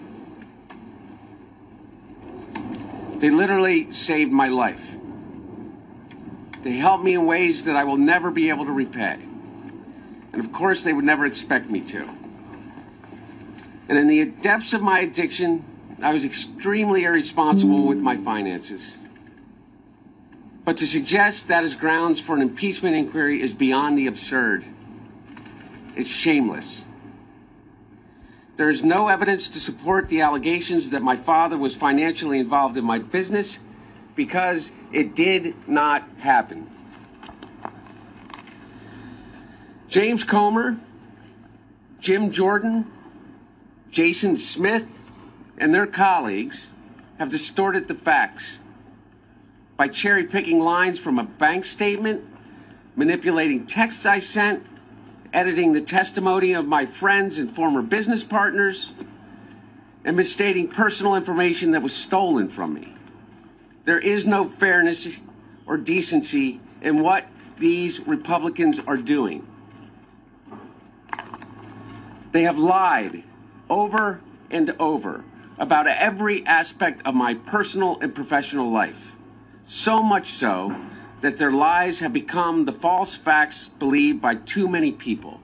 They 3.18 3.30
literally 3.30 3.92
saved 3.92 4.32
my 4.32 4.48
life. 4.48 4.82
They 6.62 6.72
helped 6.72 7.04
me 7.04 7.14
in 7.14 7.26
ways 7.26 7.64
that 7.64 7.76
I 7.76 7.84
will 7.84 7.96
never 7.96 8.30
be 8.30 8.48
able 8.48 8.64
to 8.66 8.72
repay. 8.72 9.18
And 10.32 10.44
of 10.44 10.52
course, 10.52 10.82
they 10.82 10.92
would 10.92 11.04
never 11.04 11.26
expect 11.26 11.70
me 11.70 11.80
to. 11.80 12.08
And 13.88 13.96
in 13.96 14.08
the 14.08 14.24
depths 14.24 14.72
of 14.72 14.82
my 14.82 15.00
addiction, 15.00 15.64
I 16.02 16.12
was 16.12 16.24
extremely 16.24 17.04
irresponsible 17.04 17.86
with 17.86 17.98
my 17.98 18.16
finances. 18.18 18.98
But 20.64 20.76
to 20.78 20.86
suggest 20.86 21.48
that 21.48 21.64
is 21.64 21.74
grounds 21.74 22.20
for 22.20 22.36
an 22.36 22.42
impeachment 22.42 22.94
inquiry 22.94 23.40
is 23.40 23.52
beyond 23.52 23.96
the 23.96 24.08
absurd. 24.08 24.64
It's 25.98 26.08
shameless. 26.08 26.84
There 28.56 28.70
is 28.70 28.84
no 28.84 29.08
evidence 29.08 29.48
to 29.48 29.58
support 29.58 30.08
the 30.08 30.20
allegations 30.20 30.90
that 30.90 31.02
my 31.02 31.16
father 31.16 31.58
was 31.58 31.74
financially 31.74 32.38
involved 32.38 32.76
in 32.76 32.84
my 32.84 33.00
business 33.00 33.58
because 34.14 34.70
it 34.92 35.16
did 35.16 35.56
not 35.68 36.08
happen. 36.18 36.70
James 39.88 40.22
Comer, 40.22 40.78
Jim 41.98 42.30
Jordan, 42.30 42.86
Jason 43.90 44.36
Smith, 44.36 45.00
and 45.56 45.74
their 45.74 45.86
colleagues 45.86 46.68
have 47.18 47.28
distorted 47.28 47.88
the 47.88 47.94
facts 47.94 48.60
by 49.76 49.88
cherry 49.88 50.24
picking 50.24 50.60
lines 50.60 51.00
from 51.00 51.18
a 51.18 51.24
bank 51.24 51.64
statement, 51.64 52.24
manipulating 52.94 53.66
texts 53.66 54.06
I 54.06 54.20
sent, 54.20 54.64
editing 55.32 55.72
the 55.72 55.80
testimony 55.80 56.52
of 56.52 56.66
my 56.66 56.86
friends 56.86 57.38
and 57.38 57.54
former 57.54 57.82
business 57.82 58.24
partners, 58.24 58.92
and 60.04 60.16
misstating 60.16 60.68
personal 60.68 61.14
information 61.14 61.72
that 61.72 61.82
was 61.82 61.92
stolen 61.92 62.48
from 62.48 62.74
me. 62.74 62.94
There 63.84 63.98
is 63.98 64.24
no 64.24 64.48
fairness 64.48 65.08
or 65.66 65.76
decency 65.76 66.60
in 66.80 67.02
what 67.02 67.26
these 67.58 68.00
Republicans 68.00 68.78
are 68.86 68.96
doing. 68.96 69.46
They 72.32 72.42
have 72.42 72.58
lied 72.58 73.24
over 73.68 74.20
and 74.50 74.74
over 74.78 75.24
about 75.58 75.86
every 75.86 76.46
aspect 76.46 77.02
of 77.04 77.14
my 77.14 77.34
personal 77.34 77.98
and 78.00 78.14
professional 78.14 78.70
life. 78.70 79.12
So 79.64 80.02
much 80.02 80.32
so 80.32 80.74
that 81.20 81.38
their 81.38 81.52
lies 81.52 82.00
have 82.00 82.12
become 82.12 82.64
the 82.64 82.72
false 82.72 83.14
facts 83.14 83.68
believed 83.78 84.20
by 84.20 84.36
too 84.36 84.68
many 84.68 84.92
people. 84.92 85.40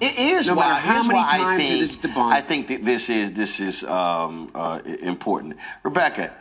It 0.00 0.18
is 0.18 0.48
No 0.48 0.56
why, 0.56 0.74
how 0.74 1.02
many 1.02 1.14
why 1.14 1.26
I 1.26 1.36
times 1.38 1.60
it 1.60 1.66
think, 1.66 1.82
is 1.82 1.96
debunked. 1.96 2.32
I 2.32 2.40
think 2.42 2.68
that 2.68 2.84
this 2.84 3.08
is 3.08 3.32
this 3.32 3.60
is 3.60 3.82
um, 3.84 4.50
uh, 4.54 4.80
important. 4.84 5.56
Rebecca, 5.82 6.34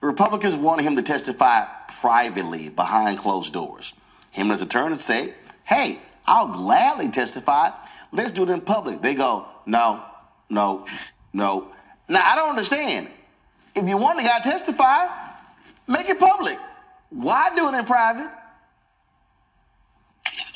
Republicans 0.00 0.54
wanted 0.54 0.84
him 0.84 0.96
to 0.96 1.02
testify 1.02 1.66
privately 2.00 2.70
behind 2.70 3.18
closed 3.18 3.52
doors. 3.52 3.92
Him 4.30 4.46
and 4.46 4.52
his 4.52 4.62
attorneys 4.62 5.02
say, 5.02 5.34
"Hey, 5.64 6.00
I'll 6.26 6.48
gladly 6.48 7.10
testify. 7.10 7.72
Let's 8.10 8.30
do 8.30 8.44
it 8.44 8.48
in 8.48 8.62
public." 8.62 9.02
They 9.02 9.14
go, 9.14 9.46
"No, 9.66 10.02
no, 10.48 10.86
no." 11.34 11.68
Now 12.08 12.24
I 12.24 12.36
don't 12.36 12.48
understand. 12.48 13.08
If 13.74 13.86
you 13.86 13.98
want 13.98 14.16
the 14.16 14.24
guy 14.24 14.38
to 14.38 14.50
testify, 14.50 15.08
make 15.86 16.08
it 16.08 16.18
public. 16.18 16.58
Why 17.10 17.54
do 17.54 17.68
it 17.68 17.74
in 17.74 17.84
private? 17.84 18.30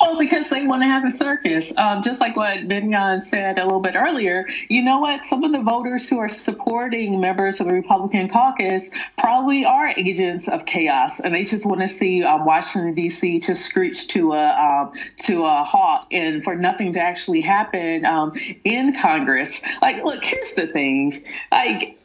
Well, 0.01 0.19
because 0.19 0.49
they 0.49 0.67
want 0.67 0.83
to 0.83 0.87
have 0.87 1.05
a 1.05 1.11
circus. 1.11 1.77
Um, 1.77 2.03
just 2.03 2.21
like 2.21 2.35
what 2.35 2.67
Benyon 2.67 3.21
said 3.21 3.59
a 3.59 3.65
little 3.65 3.81
bit 3.81 3.97
earlier, 3.97 4.47
you 4.69 4.83
know 4.83 4.99
what? 4.99 5.25
Some 5.25 5.45
of 5.45 5.53
the 5.53 5.61
voters 5.61 6.09
who 6.09 6.19
are 6.19 6.29
supporting 6.29 7.21
members 7.21 7.61
of 7.61 7.67
the 7.67 7.75
Republican 7.75 8.29
caucus 8.31 8.91
probably 9.19 9.65
are 9.67 9.89
agents 9.97 10.49
of 10.49 10.65
chaos, 10.65 11.21
and 11.21 11.35
they 11.35 11.45
just 11.45 11.67
want 11.67 11.83
to 11.83 11.89
see 11.89 12.23
um, 12.23 12.47
Washington 12.47 12.95
D.C. 12.95 13.41
just 13.41 13.65
screech 13.65 14.09
to 14.09 14.33
a 14.33 14.49
um, 14.49 14.93
to 15.25 15.45
a 15.45 15.65
halt, 15.65 16.07
and 16.11 16.43
for 16.43 16.57
nothing 16.57 16.95
to 16.95 17.01
actually 17.01 17.43
happen 17.43 18.07
um, 18.07 18.33
in 18.65 18.97
Congress. 18.97 19.61
Like, 19.83 20.03
look, 20.03 20.23
here's 20.25 20.55
the 20.55 20.67
thing, 20.67 21.25
like. 21.53 22.00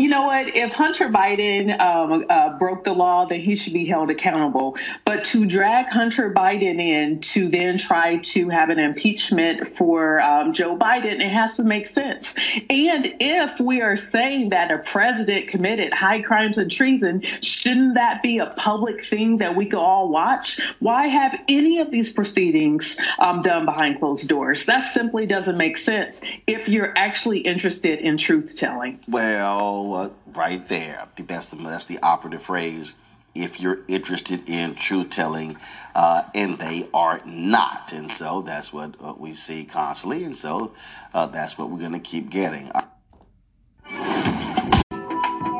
You 0.00 0.08
know 0.08 0.22
what? 0.22 0.56
If 0.56 0.72
Hunter 0.72 1.10
Biden 1.10 1.78
um, 1.78 2.24
uh, 2.30 2.56
broke 2.58 2.84
the 2.84 2.94
law, 2.94 3.26
then 3.26 3.40
he 3.40 3.54
should 3.54 3.74
be 3.74 3.84
held 3.84 4.08
accountable. 4.08 4.78
But 5.04 5.24
to 5.24 5.44
drag 5.44 5.88
Hunter 5.88 6.32
Biden 6.32 6.80
in 6.80 7.20
to 7.20 7.48
then 7.48 7.76
try 7.76 8.16
to 8.16 8.48
have 8.48 8.70
an 8.70 8.78
impeachment 8.78 9.76
for 9.76 10.22
um, 10.22 10.54
Joe 10.54 10.74
Biden, 10.74 11.20
it 11.20 11.30
has 11.30 11.54
to 11.56 11.64
make 11.64 11.86
sense. 11.86 12.34
And 12.70 13.14
if 13.20 13.60
we 13.60 13.82
are 13.82 13.98
saying 13.98 14.48
that 14.50 14.70
a 14.70 14.78
president 14.78 15.48
committed 15.48 15.92
high 15.92 16.22
crimes 16.22 16.56
and 16.56 16.72
treason, 16.72 17.20
shouldn't 17.42 17.96
that 17.96 18.22
be 18.22 18.38
a 18.38 18.46
public 18.46 19.04
thing 19.04 19.36
that 19.38 19.54
we 19.54 19.66
could 19.66 19.80
all 19.80 20.08
watch? 20.08 20.62
Why 20.78 21.08
have 21.08 21.38
any 21.46 21.80
of 21.80 21.90
these 21.90 22.08
proceedings 22.08 22.96
um, 23.18 23.42
done 23.42 23.66
behind 23.66 23.98
closed 23.98 24.26
doors? 24.26 24.64
That 24.64 24.94
simply 24.94 25.26
doesn't 25.26 25.58
make 25.58 25.76
sense 25.76 26.22
if 26.46 26.70
you're 26.70 26.96
actually 26.96 27.40
interested 27.40 27.98
in 27.98 28.16
truth 28.16 28.56
telling. 28.56 28.98
Well, 29.06 29.89
uh, 29.94 30.10
right 30.34 30.66
there. 30.68 31.00
I 31.02 31.06
think 31.16 31.28
that's 31.28 31.46
the 31.46 31.56
that's 31.56 31.86
the 31.86 31.98
operative 32.00 32.42
phrase. 32.42 32.94
If 33.32 33.60
you're 33.60 33.80
interested 33.86 34.48
in 34.48 34.74
truth 34.74 35.10
telling, 35.10 35.56
uh, 35.94 36.22
and 36.34 36.58
they 36.58 36.88
are 36.92 37.20
not, 37.24 37.92
and 37.92 38.10
so 38.10 38.42
that's 38.42 38.72
what 38.72 38.96
uh, 39.00 39.14
we 39.16 39.34
see 39.34 39.64
constantly, 39.64 40.24
and 40.24 40.34
so 40.34 40.72
uh, 41.14 41.26
that's 41.26 41.56
what 41.56 41.70
we're 41.70 41.78
going 41.78 41.92
to 41.92 42.00
keep 42.00 42.28
getting. 42.28 42.72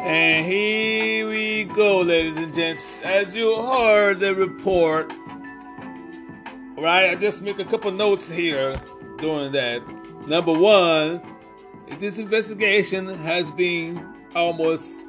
And 0.03 0.45
here 0.45 1.29
we 1.29 1.65
go, 1.65 2.01
ladies 2.01 2.37
and 2.37 2.53
gents. 2.53 3.01
As 3.03 3.37
you 3.37 3.55
heard 3.63 4.19
the 4.19 4.35
report, 4.35 5.13
right? 6.77 7.11
I 7.11 7.15
just 7.15 7.43
make 7.43 7.61
a 7.61 7.65
couple 7.65 7.93
notes 7.93 8.29
here 8.29 8.75
during 9.19 9.53
that. 9.53 9.83
Number 10.27 10.53
one, 10.53 11.23
this 12.01 12.19
investigation 12.19 13.07
has 13.19 13.51
been 13.53 14.10
almost 14.35 15.07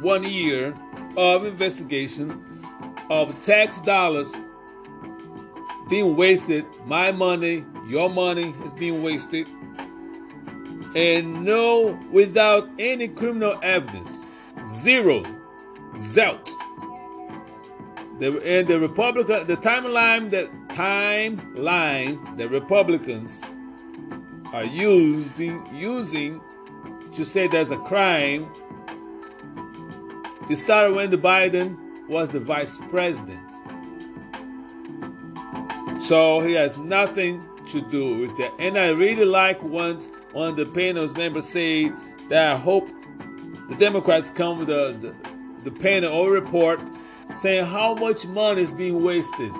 one 0.00 0.24
year 0.24 0.74
of 1.16 1.44
investigation 1.44 2.42
of 3.10 3.34
tax 3.44 3.80
dollars 3.80 4.32
being 5.88 6.16
wasted. 6.16 6.64
My 6.86 7.12
money, 7.12 7.64
your 7.86 8.10
money 8.10 8.54
is 8.64 8.72
being 8.72 9.02
wasted. 9.02 9.48
And 10.94 11.44
no, 11.44 11.98
without 12.10 12.68
any 12.78 13.08
criminal 13.08 13.58
evidence. 13.62 14.10
Zero. 14.80 15.22
Zelt. 15.96 16.50
And 18.20 18.68
the 18.68 18.78
Republican, 18.78 19.46
the 19.46 19.56
timeline, 19.56 20.30
the 20.30 20.48
timeline, 20.68 22.36
the 22.36 22.48
Republicans 22.48 23.42
are 24.52 24.64
using 24.64 25.66
using 25.74 26.40
to 27.16 27.24
say 27.24 27.46
there's 27.46 27.70
a 27.70 27.76
crime. 27.78 28.50
It 30.50 30.56
started 30.56 30.94
when 30.94 31.10
the 31.10 31.18
Biden 31.18 31.76
was 32.08 32.30
the 32.30 32.40
vice 32.40 32.78
president. 32.90 33.40
So 36.02 36.40
he 36.40 36.52
has 36.52 36.76
nothing 36.76 37.46
to 37.68 37.80
do 37.80 38.18
with 38.18 38.36
that. 38.36 38.52
And 38.58 38.78
I 38.78 38.90
really 38.90 39.24
like 39.24 39.62
once 39.62 40.08
one 40.32 40.50
of 40.50 40.56
the 40.56 40.66
panel's 40.66 41.14
members 41.14 41.48
say 41.48 41.90
that 42.28 42.52
I 42.52 42.56
hope 42.56 42.88
the 43.68 43.76
Democrats 43.78 44.30
come 44.30 44.58
with 44.58 44.68
the, 44.68 44.92
the, 45.00 45.70
the 45.70 45.80
panel 45.80 46.12
or 46.12 46.30
report 46.30 46.80
saying 47.36 47.64
how 47.64 47.94
much 47.94 48.26
money 48.26 48.62
is 48.62 48.70
being 48.70 49.02
wasted 49.02 49.50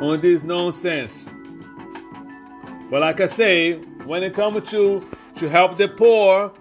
on 0.00 0.20
this 0.22 0.42
nonsense. 0.42 1.28
But 2.90 3.02
like 3.02 3.20
I 3.20 3.26
say, 3.26 3.80
when 4.10 4.24
it 4.24 4.34
comes 4.34 4.68
to 4.68 5.06
to 5.36 5.48
help 5.48 5.78
the 5.78 5.86
poor, 5.86 6.52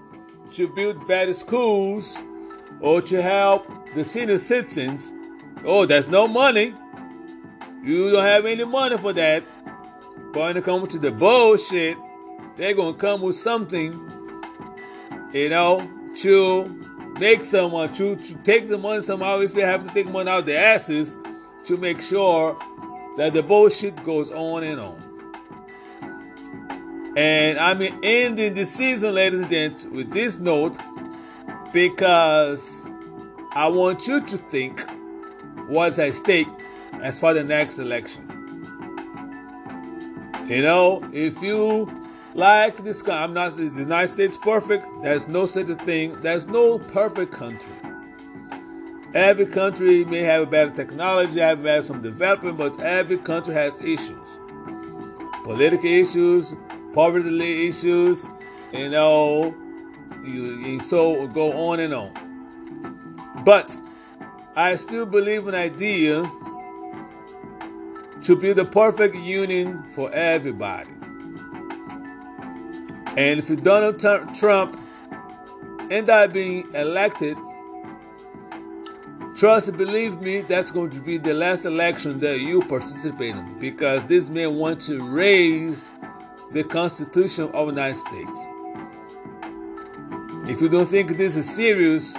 to 0.52 0.68
build 0.68 1.08
better 1.08 1.34
schools, 1.34 2.16
or 2.80 3.02
to 3.02 3.24
help 3.24 3.66
the 3.96 4.04
senior 4.04 4.38
citizens, 4.38 5.12
oh, 5.66 5.84
there's 5.84 6.10
no 6.10 6.28
money. 6.28 6.76
You 7.84 8.12
don't 8.12 8.24
have 8.24 8.46
any 8.46 8.64
money 8.66 9.00
for 9.00 9.14
that. 9.14 9.44
But 10.32 10.40
when 10.42 10.58
it 10.58 10.64
comes 10.64 10.90
to 10.90 11.00
the 11.00 11.10
bullshit, 11.10 11.98
they're 12.56 12.76
gonna 12.76 12.96
come 12.96 13.22
with 13.24 13.36
something, 13.36 13.94
you 15.34 15.50
know, 15.50 15.90
to 16.18 16.66
make 17.18 17.44
someone 17.44 17.92
to, 17.94 18.16
to 18.16 18.36
take 18.44 18.68
the 18.68 18.78
money 18.78 19.02
somehow 19.02 19.40
if 19.40 19.56
they 19.56 19.62
have 19.62 19.88
to 19.88 19.92
take 19.92 20.06
money 20.06 20.30
out 20.30 20.46
their 20.46 20.64
asses 20.64 21.18
to 21.66 21.78
make 21.78 22.00
sure 22.00 22.56
that 23.18 23.34
the 23.34 23.42
bullshit 23.42 23.96
goes 24.04 24.30
on 24.30 24.64
and 24.64 24.80
on. 24.80 25.09
And 27.20 27.60
I'm 27.60 27.82
ending 28.02 28.54
the 28.54 28.64
season, 28.64 29.14
ladies 29.14 29.42
and 29.42 29.50
gents, 29.50 29.84
with 29.84 30.10
this 30.10 30.38
note 30.38 30.78
because 31.74 32.88
I 33.52 33.68
want 33.68 34.08
you 34.08 34.26
to 34.26 34.38
think 34.38 34.80
what's 35.68 36.00
at 36.00 36.14
stake 36.14 36.48
as 37.04 37.20
for 37.20 37.34
the 37.34 37.44
next 37.44 37.78
election. 37.78 38.26
You 40.48 40.62
know, 40.62 41.04
if 41.12 41.42
you 41.42 41.92
like 42.36 42.86
this, 42.86 43.06
I'm 43.06 43.34
not. 43.34 43.58
the 43.58 43.66
United 43.66 44.14
States 44.14 44.38
perfect? 44.38 44.86
There's 45.02 45.28
no 45.28 45.46
such 45.46 45.68
a 45.68 45.76
thing. 45.76 46.14
There's 46.22 46.46
no 46.46 46.80
perfect 46.80 47.34
country. 47.34 47.76
Every 49.14 49.46
country 49.46 50.06
may 50.06 50.22
have 50.24 50.50
better 50.50 50.72
technology, 50.72 51.42
have 51.42 51.64
had 51.64 51.84
some 51.84 52.02
development, 52.02 52.58
but 52.58 52.80
every 52.80 53.18
country 53.18 53.56
has 53.56 53.78
issues. 53.82 54.26
Political 55.44 55.86
issues, 55.86 56.54
poverty 56.94 57.68
issues, 57.68 58.26
you 58.74 58.90
know, 58.90 59.56
you, 60.24 60.82
so 60.84 61.28
go 61.28 61.52
on 61.54 61.80
and 61.80 61.94
on. 61.94 62.12
But 63.44 63.76
I 64.56 64.76
still 64.76 65.06
believe 65.06 65.48
an 65.48 65.56
idea 65.56 66.24
to 68.24 68.36
be 68.36 68.54
the 68.54 68.66
perfect 68.66 69.16
union 69.16 69.84
for 69.96 70.12
everybody. 70.14 70.92
And 73.18 73.40
if 73.40 73.64
Donald 73.64 74.00
Trump 74.36 74.80
end 75.90 76.10
up 76.10 76.32
being 76.32 76.66
elected, 76.74 77.38
trust 79.36 79.70
and 79.70 79.78
believe 79.78 80.22
me, 80.22 80.42
that's 80.42 80.72
going 80.72 80.92
to 80.92 81.02
be 81.02 81.18
the 81.18 81.34
last 81.34 81.66
election 81.66 82.20
that 82.20 82.40
you 82.40 82.62
participate 82.62 83.36
in 83.36 83.60
because 83.60 84.04
this 84.06 84.30
man 84.30 84.56
wants 84.56 84.86
to 84.86 85.02
raise 85.02 85.89
the 86.52 86.64
Constitution 86.64 87.50
of 87.54 87.68
the 87.68 87.74
United 87.74 87.98
States. 87.98 88.48
If 90.50 90.62
you 90.62 90.70
don't 90.70 90.88
think 90.88 91.16
this 91.16 91.36
is 91.36 91.48
serious, 91.48 92.16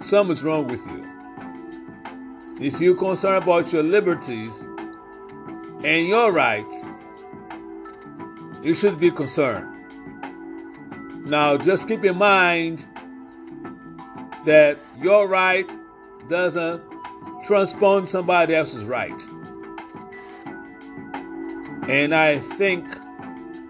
something's 0.00 0.44
wrong 0.44 0.68
with 0.68 0.86
you. 0.86 1.04
If 2.60 2.80
you're 2.80 2.96
concerned 2.96 3.42
about 3.42 3.72
your 3.72 3.82
liberties 3.82 4.66
and 5.82 6.06
your 6.06 6.30
rights, 6.32 6.86
you 8.62 8.72
should 8.72 8.98
be 8.98 9.10
concerned. 9.10 9.72
Now, 11.26 11.56
just 11.56 11.88
keep 11.88 12.04
in 12.04 12.16
mind 12.16 12.86
that 14.44 14.78
your 15.02 15.26
right 15.26 15.68
doesn't 16.28 16.82
transpond 17.44 18.06
somebody 18.06 18.54
else's 18.54 18.84
right. 18.84 19.20
And 21.88 22.14
I 22.14 22.38
think 22.38 22.86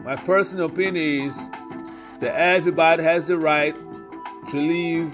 my 0.06 0.14
personal 0.14 0.66
opinion 0.66 1.26
is 1.26 1.36
that 2.20 2.32
everybody 2.36 3.02
has 3.02 3.26
the 3.26 3.36
right 3.36 3.74
to 4.50 4.56
live 4.56 5.12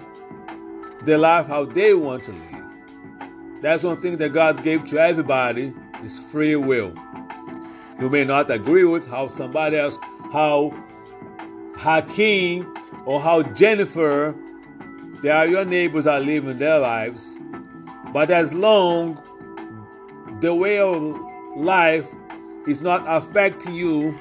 their 1.07 1.17
life 1.17 1.47
how 1.47 1.65
they 1.65 1.95
want 1.95 2.23
to 2.25 2.31
live. 2.31 3.63
That's 3.63 3.83
one 3.83 4.03
thing 4.03 4.19
that 4.19 4.35
God 4.35 4.63
gave 4.63 4.85
to 4.91 4.99
everybody 4.99 5.73
is 6.05 6.21
free 6.31 6.57
will. 6.57 6.93
You 7.99 8.11
may 8.11 8.27
not 8.27 8.51
agree 8.51 8.85
with 8.85 9.09
how 9.09 9.29
somebody 9.29 9.79
else, 9.79 9.97
how 10.31 10.71
Hakeem 11.75 12.75
or 13.07 13.19
how 13.19 13.41
Jennifer, 13.45 14.35
they 15.23 15.31
are 15.31 15.47
your 15.47 15.65
neighbors 15.65 16.07
are 16.07 16.21
living 16.21 16.59
their 16.59 16.79
lives. 16.79 17.35
But 18.13 18.31
as 18.31 18.53
long 18.53 19.19
the 20.43 20.55
way 20.55 20.81
of 20.81 21.19
life 21.57 22.11
is 22.67 22.83
not 22.83 23.05
affecting 23.07 23.75
you 23.75 24.19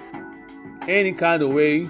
any 0.88 1.14
kind 1.14 1.42
of 1.42 1.54
way, 1.54 1.88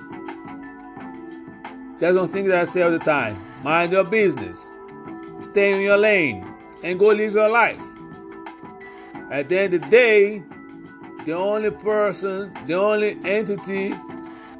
that's 1.99 2.17
one 2.17 2.27
thing 2.27 2.45
that 2.45 2.61
I 2.61 2.65
say 2.65 2.81
all 2.81 2.91
the 2.91 2.99
time. 2.99 3.37
Mind 3.63 3.91
your 3.91 4.03
business. 4.03 4.69
Stay 5.39 5.73
in 5.73 5.81
your 5.81 5.97
lane 5.97 6.45
and 6.83 6.97
go 6.97 7.07
live 7.07 7.33
your 7.33 7.49
life. 7.49 7.81
At 9.29 9.49
the 9.49 9.59
end 9.59 9.73
of 9.73 9.81
the 9.81 9.89
day, 9.89 10.43
the 11.25 11.33
only 11.33 11.69
person, 11.69 12.51
the 12.65 12.73
only 12.73 13.17
entity 13.23 13.93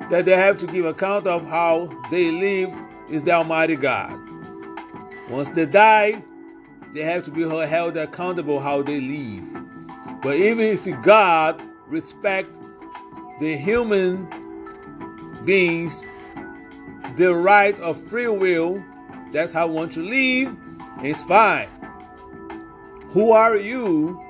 that 0.10 0.26
they 0.26 0.36
have 0.36 0.60
to 0.60 0.68
give 0.68 0.86
account 0.86 1.26
of 1.26 1.48
how 1.48 1.90
they 2.12 2.30
live 2.32 2.74
is 3.10 3.24
the 3.24 3.32
Almighty 3.32 3.76
God. 3.76 4.14
Once 5.30 5.50
they 5.52 5.66
die, 5.66 6.24
they 6.94 7.02
have 7.02 7.26
to 7.26 7.32
be 7.32 7.42
held 7.42 7.98
accountable 7.98 8.60
how 8.60 8.82
they 8.82 9.02
live. 9.02 9.44
But 10.22 10.36
even 10.36 10.66
if 10.66 10.86
God 11.02 11.62
respect 11.88 12.50
the 13.42 13.58
human 13.58 14.28
beings 15.44 16.00
the 17.18 17.34
right 17.34 17.78
of 17.80 18.02
free 18.08 18.28
will, 18.28 18.84
that's 19.34 19.52
how 19.52 19.68
want 19.68 19.94
to 19.94 20.02
live, 20.02 20.56
it's 21.04 21.24
fine. 21.24 21.68
Who 23.10 23.32
are 23.32 23.58
you 23.58 24.22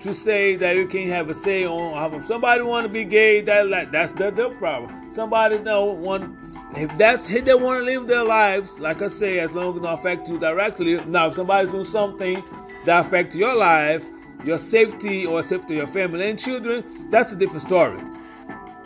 to 0.00 0.12
say 0.12 0.56
that 0.56 0.74
you 0.74 0.88
can't 0.88 1.08
have 1.10 1.30
a 1.30 1.34
say 1.34 1.64
on 1.64 1.94
how 1.94 2.20
somebody 2.20 2.62
want 2.62 2.84
to 2.84 2.88
be 2.88 3.04
gay? 3.04 3.42
That 3.42 3.92
that's 3.92 4.12
their, 4.14 4.32
their 4.32 4.50
problem. 4.50 5.12
Somebody 5.14 5.58
don't 5.58 5.98
want 5.98 6.36
if 6.76 6.98
that's 6.98 7.30
if 7.30 7.44
they 7.44 7.54
want 7.54 7.80
to 7.80 7.84
live 7.84 8.08
their 8.08 8.24
lives, 8.24 8.78
like 8.80 9.02
I 9.02 9.08
say, 9.08 9.38
as 9.38 9.52
long 9.52 9.70
as 9.70 9.76
it 9.78 9.82
don't 9.84 9.98
affect 9.98 10.28
you 10.28 10.38
directly. 10.38 11.02
Now, 11.06 11.28
if 11.28 11.34
somebody's 11.34 11.70
doing 11.70 11.84
something 11.84 12.42
that 12.86 13.06
affects 13.06 13.36
your 13.36 13.54
life, 13.54 14.04
your 14.44 14.58
safety, 14.58 15.26
or 15.26 15.42
safety 15.42 15.78
of 15.78 15.94
your 15.94 16.08
family 16.08 16.30
and 16.30 16.38
children, 16.38 17.08
that's 17.10 17.32
a 17.32 17.36
different 17.36 17.62
story. 17.62 18.00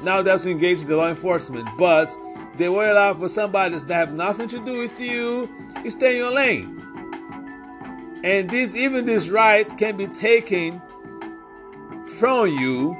Now 0.02 0.22
that's 0.22 0.44
to 0.44 0.50
engage 0.50 0.84
the 0.84 0.96
law 0.96 1.08
enforcement, 1.08 1.68
but 1.78 2.14
they 2.56 2.68
will 2.68 2.92
allow 2.92 3.14
for 3.14 3.28
somebody 3.28 3.78
that 3.78 3.94
have 3.94 4.14
nothing 4.14 4.48
to 4.48 4.64
do 4.64 4.78
with 4.78 4.98
you. 4.98 5.48
You 5.84 5.90
stay 5.90 6.12
in 6.12 6.16
your 6.16 6.30
lane. 6.30 6.76
And 8.22 8.50
this, 8.50 8.74
even 8.74 9.06
this 9.06 9.28
right 9.28 9.66
can 9.78 9.96
be 9.96 10.06
taken 10.06 10.80
from 12.18 12.48
you. 12.48 12.96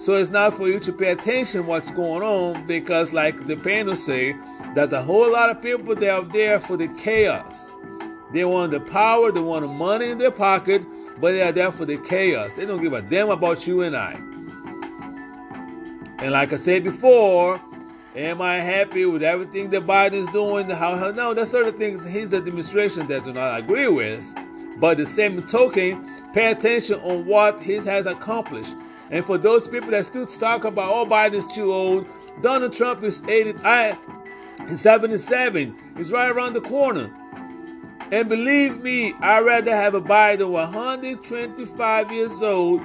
So 0.00 0.14
it's 0.14 0.30
not 0.30 0.54
for 0.54 0.68
you 0.68 0.80
to 0.80 0.92
pay 0.92 1.10
attention 1.10 1.66
what's 1.66 1.90
going 1.90 2.22
on 2.22 2.66
because 2.66 3.12
like 3.12 3.46
the 3.46 3.56
panel 3.56 3.96
say, 3.96 4.34
there's 4.74 4.92
a 4.92 5.02
whole 5.02 5.30
lot 5.30 5.50
of 5.50 5.60
people 5.60 5.94
that 5.94 6.10
are 6.10 6.22
there 6.22 6.60
for 6.60 6.76
the 6.76 6.88
chaos. 6.88 7.67
They 8.32 8.44
want 8.44 8.72
the 8.72 8.80
power, 8.80 9.32
they 9.32 9.40
want 9.40 9.62
the 9.62 9.68
money 9.68 10.10
in 10.10 10.18
their 10.18 10.30
pocket, 10.30 10.82
but 11.20 11.32
they 11.32 11.42
are 11.42 11.52
there 11.52 11.72
for 11.72 11.84
the 11.84 11.98
chaos. 11.98 12.50
They 12.56 12.66
don't 12.66 12.82
give 12.82 12.92
a 12.92 13.02
damn 13.02 13.30
about 13.30 13.66
you 13.66 13.82
and 13.82 13.96
I. 13.96 14.12
And 16.18 16.32
like 16.32 16.52
I 16.52 16.56
said 16.56 16.84
before, 16.84 17.60
Am 18.18 18.42
I 18.42 18.56
happy 18.56 19.04
with 19.04 19.22
everything 19.22 19.70
that 19.70 19.82
Biden 19.82 20.14
is 20.14 20.26
doing? 20.32 20.68
How, 20.70 20.96
how 20.96 21.12
no, 21.12 21.34
there's 21.34 21.50
certain 21.50 21.76
things 21.78 22.02
he's 22.04 22.14
his 22.14 22.34
administration 22.34 23.06
that 23.06 23.22
do 23.22 23.32
not 23.32 23.60
agree 23.60 23.86
with. 23.86 24.24
But 24.80 24.96
the 24.96 25.06
same 25.06 25.40
token, 25.46 26.04
pay 26.32 26.50
attention 26.50 26.98
on 27.00 27.26
what 27.26 27.62
he 27.62 27.74
has 27.74 28.06
accomplished. 28.06 28.74
And 29.12 29.24
for 29.24 29.38
those 29.38 29.68
people 29.68 29.90
that 29.90 30.06
still 30.06 30.26
talk 30.26 30.64
about, 30.64 30.92
oh, 30.92 31.06
Biden's 31.06 31.46
too 31.54 31.72
old, 31.72 32.08
Donald 32.42 32.72
Trump 32.72 33.04
is 33.04 33.22
80, 33.22 33.54
I, 33.64 33.96
he's 34.68 34.80
77. 34.80 35.76
He's 35.96 36.10
right 36.10 36.30
around 36.30 36.54
the 36.54 36.60
corner. 36.60 37.10
And 38.10 38.26
believe 38.26 38.82
me, 38.82 39.12
I'd 39.20 39.44
rather 39.44 39.74
have 39.74 39.94
a 39.94 40.00
Biden 40.00 40.48
125 40.50 42.12
years 42.12 42.42
old 42.42 42.80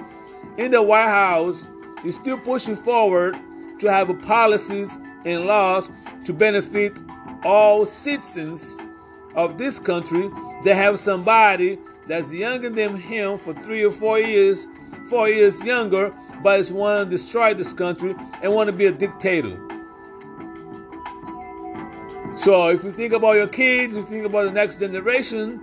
in 0.58 0.72
the 0.72 0.82
White 0.82 1.08
House. 1.08 1.64
is 2.04 2.16
still 2.16 2.38
pushing 2.38 2.76
forward 2.76 3.38
to 3.80 3.88
have 3.88 4.10
policies 4.26 4.92
and 5.24 5.46
laws 5.46 5.90
to 6.26 6.34
benefit 6.34 6.92
all 7.46 7.86
citizens 7.86 8.76
of 9.36 9.58
this 9.58 9.80
country 9.80 10.30
that 10.66 10.76
have 10.76 11.00
somebody 11.00 11.80
that's 12.06 12.30
younger 12.32 12.70
than 12.70 12.98
him 12.98 13.38
for 13.38 13.54
three 13.54 13.84
or 13.84 13.92
four 13.92 14.20
years, 14.20 14.68
four 15.10 15.30
years 15.30 15.58
younger, 15.64 16.14
but 16.44 16.60
is 16.60 16.70
want 16.72 17.10
to 17.10 17.18
destroy 17.18 17.54
this 17.54 17.72
country 17.72 18.14
and 18.42 18.54
want 18.54 18.68
to 18.68 18.74
be 18.74 18.88
a 18.88 18.92
dictator. 18.92 19.58
So 22.36 22.68
if 22.70 22.84
you 22.84 22.92
think 22.92 23.14
about 23.14 23.34
your 23.34 23.48
kids, 23.48 23.96
you 23.96 24.04
think 24.04 24.26
about 24.26 24.46
the 24.46 24.52
next 24.52 24.80
generation, 24.80 25.62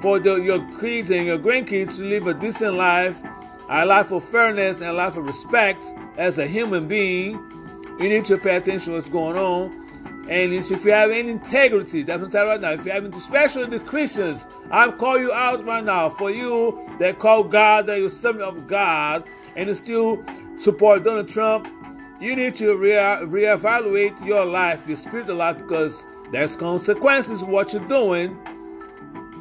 for 0.00 0.18
the, 0.18 0.34
your 0.36 0.60
kids 0.78 1.10
and 1.10 1.26
your 1.26 1.38
grandkids 1.38 1.96
to 1.96 2.02
live 2.02 2.26
a 2.26 2.34
decent 2.34 2.74
life, 2.74 3.16
a 3.70 3.86
life 3.86 4.12
of 4.12 4.22
fairness 4.24 4.80
and 4.80 4.90
a 4.90 4.92
life 4.92 5.16
of 5.16 5.24
respect 5.24 5.82
as 6.18 6.38
a 6.38 6.46
human 6.46 6.86
being, 6.86 7.32
you 7.98 8.08
need 8.08 8.24
to 8.26 8.36
pay 8.36 8.56
attention 8.56 8.92
to 8.92 8.98
what's 8.98 9.08
going 9.08 9.38
on. 9.38 9.72
And 10.28 10.52
if 10.52 10.70
you 10.70 10.92
have 10.92 11.10
any 11.10 11.30
integrity, 11.30 12.02
that's 12.02 12.22
what 12.22 12.34
I'm 12.34 12.48
right 12.48 12.60
now. 12.60 12.72
If 12.72 12.84
you 12.84 12.92
have, 12.92 13.04
especially 13.14 13.66
the 13.66 13.80
Christians, 13.80 14.46
I'm 14.70 14.92
calling 14.98 15.22
you 15.22 15.32
out 15.32 15.64
right 15.64 15.84
now. 15.84 16.10
For 16.10 16.30
you 16.30 16.86
that 16.98 17.18
call 17.18 17.44
God, 17.44 17.86
that 17.86 17.98
you're 17.98 18.10
servant 18.10 18.44
of 18.44 18.66
God, 18.66 19.28
and 19.56 19.68
you 19.68 19.74
still 19.74 20.24
support 20.56 21.04
Donald 21.04 21.28
Trump, 21.28 21.68
you 22.24 22.34
need 22.34 22.56
to 22.56 22.74
re- 22.76 22.92
reevaluate 22.94 24.24
your 24.24 24.44
life, 24.44 24.86
your 24.88 24.96
spiritual 24.96 25.36
life, 25.36 25.58
because 25.58 26.04
there's 26.32 26.56
consequences 26.56 27.42
what 27.42 27.72
you're 27.72 27.86
doing. 27.88 28.38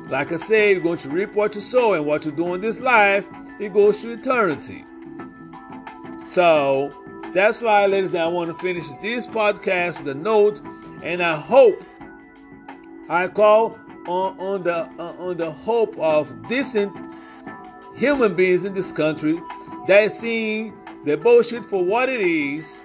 Like 0.09 0.31
I 0.31 0.35
say, 0.35 0.73
you're 0.73 0.81
going 0.81 0.99
to 0.99 1.09
reap 1.09 1.33
what 1.33 1.55
you 1.55 1.61
sow, 1.61 1.93
and 1.93 2.05
what 2.05 2.25
you 2.25 2.31
do 2.31 2.53
in 2.55 2.61
this 2.61 2.79
life, 2.79 3.25
it 3.59 3.73
goes 3.73 4.01
to 4.01 4.11
eternity. 4.11 4.83
So 6.27 6.91
that's 7.33 7.61
why, 7.61 7.85
ladies, 7.85 8.13
I 8.15 8.25
want 8.27 8.51
to 8.51 8.61
finish 8.61 8.85
this 9.01 9.25
podcast 9.25 9.99
with 9.99 10.09
a 10.09 10.13
note, 10.13 10.61
and 11.03 11.23
I 11.23 11.37
hope 11.37 11.81
I 13.07 13.27
call 13.27 13.79
on, 14.07 14.37
on 14.39 14.63
the 14.63 14.75
uh, 14.99 15.13
on 15.19 15.37
the 15.37 15.51
hope 15.51 15.97
of 15.97 16.49
decent 16.49 16.91
human 17.95 18.35
beings 18.35 18.65
in 18.65 18.73
this 18.73 18.91
country 18.91 19.39
that 19.87 20.11
seeing 20.11 20.73
the 21.05 21.17
bullshit 21.17 21.65
for 21.65 21.83
what 21.83 22.09
it 22.09 22.21
is. 22.21 22.79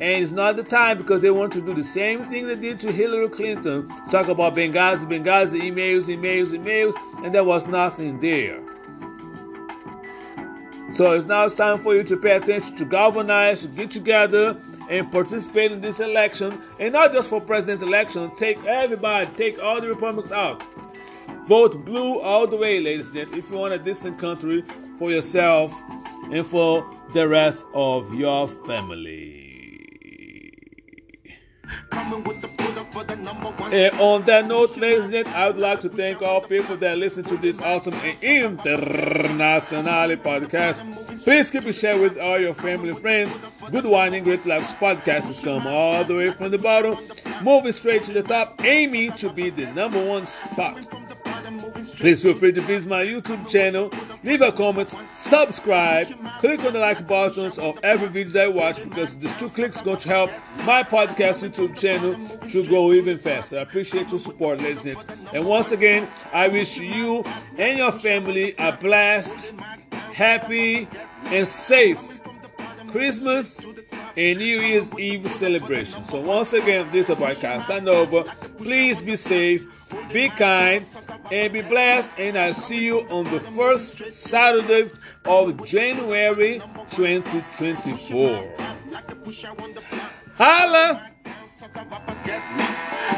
And 0.00 0.22
it's 0.22 0.30
not 0.30 0.54
the 0.54 0.62
time 0.62 0.98
because 0.98 1.22
they 1.22 1.30
want 1.30 1.52
to 1.54 1.60
do 1.60 1.74
the 1.74 1.82
same 1.82 2.24
thing 2.26 2.46
they 2.46 2.54
did 2.54 2.80
to 2.82 2.92
Hillary 2.92 3.28
Clinton. 3.28 3.88
Talk 4.10 4.28
about 4.28 4.54
Benghazi, 4.54 5.08
Benghazi, 5.08 5.60
emails, 5.60 6.04
emails, 6.04 6.50
emails, 6.56 6.94
and 7.24 7.34
there 7.34 7.42
was 7.42 7.66
nothing 7.66 8.20
there. 8.20 8.62
So 10.94 11.12
it's 11.12 11.26
now 11.26 11.48
time 11.48 11.80
for 11.80 11.96
you 11.96 12.04
to 12.04 12.16
pay 12.16 12.36
attention 12.36 12.76
to 12.76 12.84
galvanize, 12.84 13.62
to 13.62 13.68
get 13.68 13.90
together 13.90 14.56
and 14.88 15.10
participate 15.10 15.72
in 15.72 15.80
this 15.80 15.98
election. 15.98 16.62
And 16.78 16.92
not 16.92 17.12
just 17.12 17.28
for 17.28 17.40
president's 17.40 17.82
election, 17.82 18.30
take 18.36 18.64
everybody, 18.64 19.28
take 19.36 19.60
all 19.62 19.80
the 19.80 19.88
Republicans 19.88 20.32
out. 20.32 20.62
Vote 21.46 21.84
blue 21.84 22.20
all 22.20 22.46
the 22.46 22.56
way, 22.56 22.80
ladies 22.80 23.06
and 23.06 23.16
gentlemen, 23.16 23.38
if 23.40 23.50
you 23.50 23.56
want 23.56 23.74
a 23.74 23.78
decent 23.78 24.18
country 24.18 24.64
for 24.98 25.10
yourself 25.10 25.72
and 26.32 26.46
for 26.46 26.88
the 27.12 27.26
rest 27.28 27.64
of 27.74 28.14
your 28.14 28.46
family. 28.48 29.48
And 33.70 34.00
on 34.00 34.22
that 34.24 34.46
note, 34.46 34.76
ladies 34.76 35.04
and 35.04 35.12
gentlemen, 35.12 35.40
I 35.40 35.46
would 35.46 35.58
like 35.58 35.80
to 35.82 35.88
thank 35.88 36.22
all 36.22 36.40
people 36.40 36.76
that 36.78 36.96
listen 36.96 37.22
to 37.24 37.36
this 37.36 37.58
awesome 37.60 37.94
and 37.94 38.22
international 38.22 40.16
podcast. 40.16 41.24
Please 41.24 41.50
keep 41.50 41.66
it 41.66 41.74
shared 41.74 42.00
with 42.00 42.18
all 42.18 42.38
your 42.38 42.54
family 42.54 42.90
and 42.90 42.98
friends. 42.98 43.36
Good 43.70 43.84
Wine 43.84 44.14
and 44.14 44.24
Great 44.24 44.46
Lives 44.46 44.66
podcast 44.80 45.22
has 45.22 45.40
come 45.40 45.66
all 45.66 46.02
the 46.04 46.14
way 46.14 46.30
from 46.32 46.50
the 46.50 46.58
bottom, 46.58 46.96
moving 47.42 47.72
straight 47.72 48.04
to 48.04 48.12
the 48.12 48.22
top, 48.22 48.64
aiming 48.64 49.12
to 49.14 49.30
be 49.30 49.50
the 49.50 49.66
number 49.72 50.02
one 50.02 50.26
spot. 50.26 50.97
Please 51.96 52.22
feel 52.22 52.34
free 52.34 52.52
to 52.52 52.60
visit 52.60 52.88
my 52.88 53.04
YouTube 53.04 53.48
channel, 53.48 53.90
leave 54.22 54.42
a 54.42 54.52
comment, 54.52 54.92
subscribe, 55.18 56.08
click 56.40 56.64
on 56.64 56.72
the 56.72 56.78
like 56.78 57.06
buttons 57.06 57.58
of 57.58 57.78
every 57.82 58.08
video 58.08 58.32
that 58.32 58.44
I 58.44 58.48
watch 58.48 58.82
because 58.82 59.16
these 59.16 59.34
two 59.36 59.48
clicks 59.48 59.80
are 59.80 59.84
going 59.84 59.98
to 59.98 60.08
help 60.08 60.30
my 60.64 60.82
podcast 60.82 61.48
YouTube 61.48 61.78
channel 61.78 62.14
to 62.48 62.66
grow 62.66 62.92
even 62.92 63.18
faster. 63.18 63.58
I 63.58 63.62
appreciate 63.62 64.08
your 64.10 64.18
support, 64.20 64.60
ladies 64.60 64.84
and 64.84 64.96
gentlemen. 64.96 65.28
And 65.32 65.46
once 65.46 65.72
again, 65.72 66.08
I 66.32 66.48
wish 66.48 66.76
you 66.76 67.24
and 67.56 67.78
your 67.78 67.92
family 67.92 68.54
a 68.58 68.72
blessed, 68.72 69.54
happy, 70.12 70.88
and 71.26 71.46
safe 71.46 72.00
Christmas 72.88 73.60
and 74.16 74.38
New 74.38 74.60
Year's 74.60 74.92
Eve 74.98 75.30
celebration. 75.30 76.04
So 76.04 76.20
once 76.20 76.52
again, 76.52 76.88
this 76.90 77.08
is 77.08 77.16
about 77.16 77.36
Casanova. 77.36 78.24
Please 78.56 79.00
be 79.00 79.16
safe, 79.16 79.66
be 80.12 80.28
kind, 80.30 80.84
and 81.30 81.52
be 81.52 81.62
blessed. 81.62 82.18
And 82.18 82.38
I'll 82.38 82.54
see 82.54 82.84
you 82.84 83.00
on 83.08 83.24
the 83.24 83.40
first 83.40 84.12
Saturday 84.12 84.90
of 85.24 85.64
January 85.64 86.60
2024. 86.92 88.54
Holla! 90.36 91.10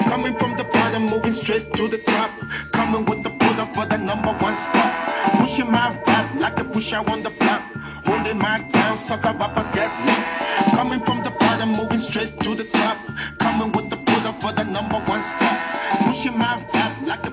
Coming 0.04 0.36
from 0.38 0.56
the 0.56 0.64
bottom, 0.64 1.06
moving 1.06 1.32
straight 1.32 1.72
to 1.74 1.88
the 1.88 1.98
top. 1.98 2.30
Coming 2.72 3.04
with 3.04 3.22
the 3.22 3.30
pull 3.30 3.66
for 3.74 3.86
the 3.86 3.96
number 3.98 4.32
one 4.42 4.56
spot. 4.56 4.92
Pushing 5.38 5.70
my 5.70 5.90
like 6.38 6.58
on 6.58 7.22
the 7.22 7.30
block. 7.30 7.62
Holding 8.06 8.38
my 8.38 8.66
down, 8.72 8.96
sucker 8.96 9.36
rappers 9.38 9.70
get 9.72 9.90
loose. 10.06 10.38
Coming 10.70 11.00
from 11.00 11.22
the 11.22 11.30
bottom, 11.30 11.72
moving 11.72 12.00
straight 12.00 12.40
to 12.40 12.54
the 12.54 12.64
top. 12.64 12.96
Coming 13.38 13.70
with 13.72 13.90
the 13.90 13.96
pull 13.96 14.32
for 14.40 14.52
the 14.52 14.64
number 14.64 14.98
one 15.00 15.22
spot. 15.22 15.60
Pushing 16.04 16.36
my 16.36 16.56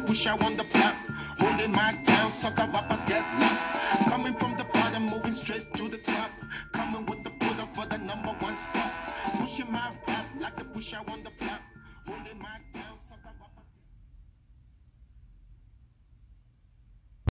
Push 0.07 0.25
I 0.25 0.37
on 0.37 0.55
the 0.55 0.63
plan, 0.63 0.95
holding 1.37 1.73
my 1.73 1.91
down, 2.05 2.31
sucker 2.31 2.61
up 2.61 2.89
a 2.89 2.97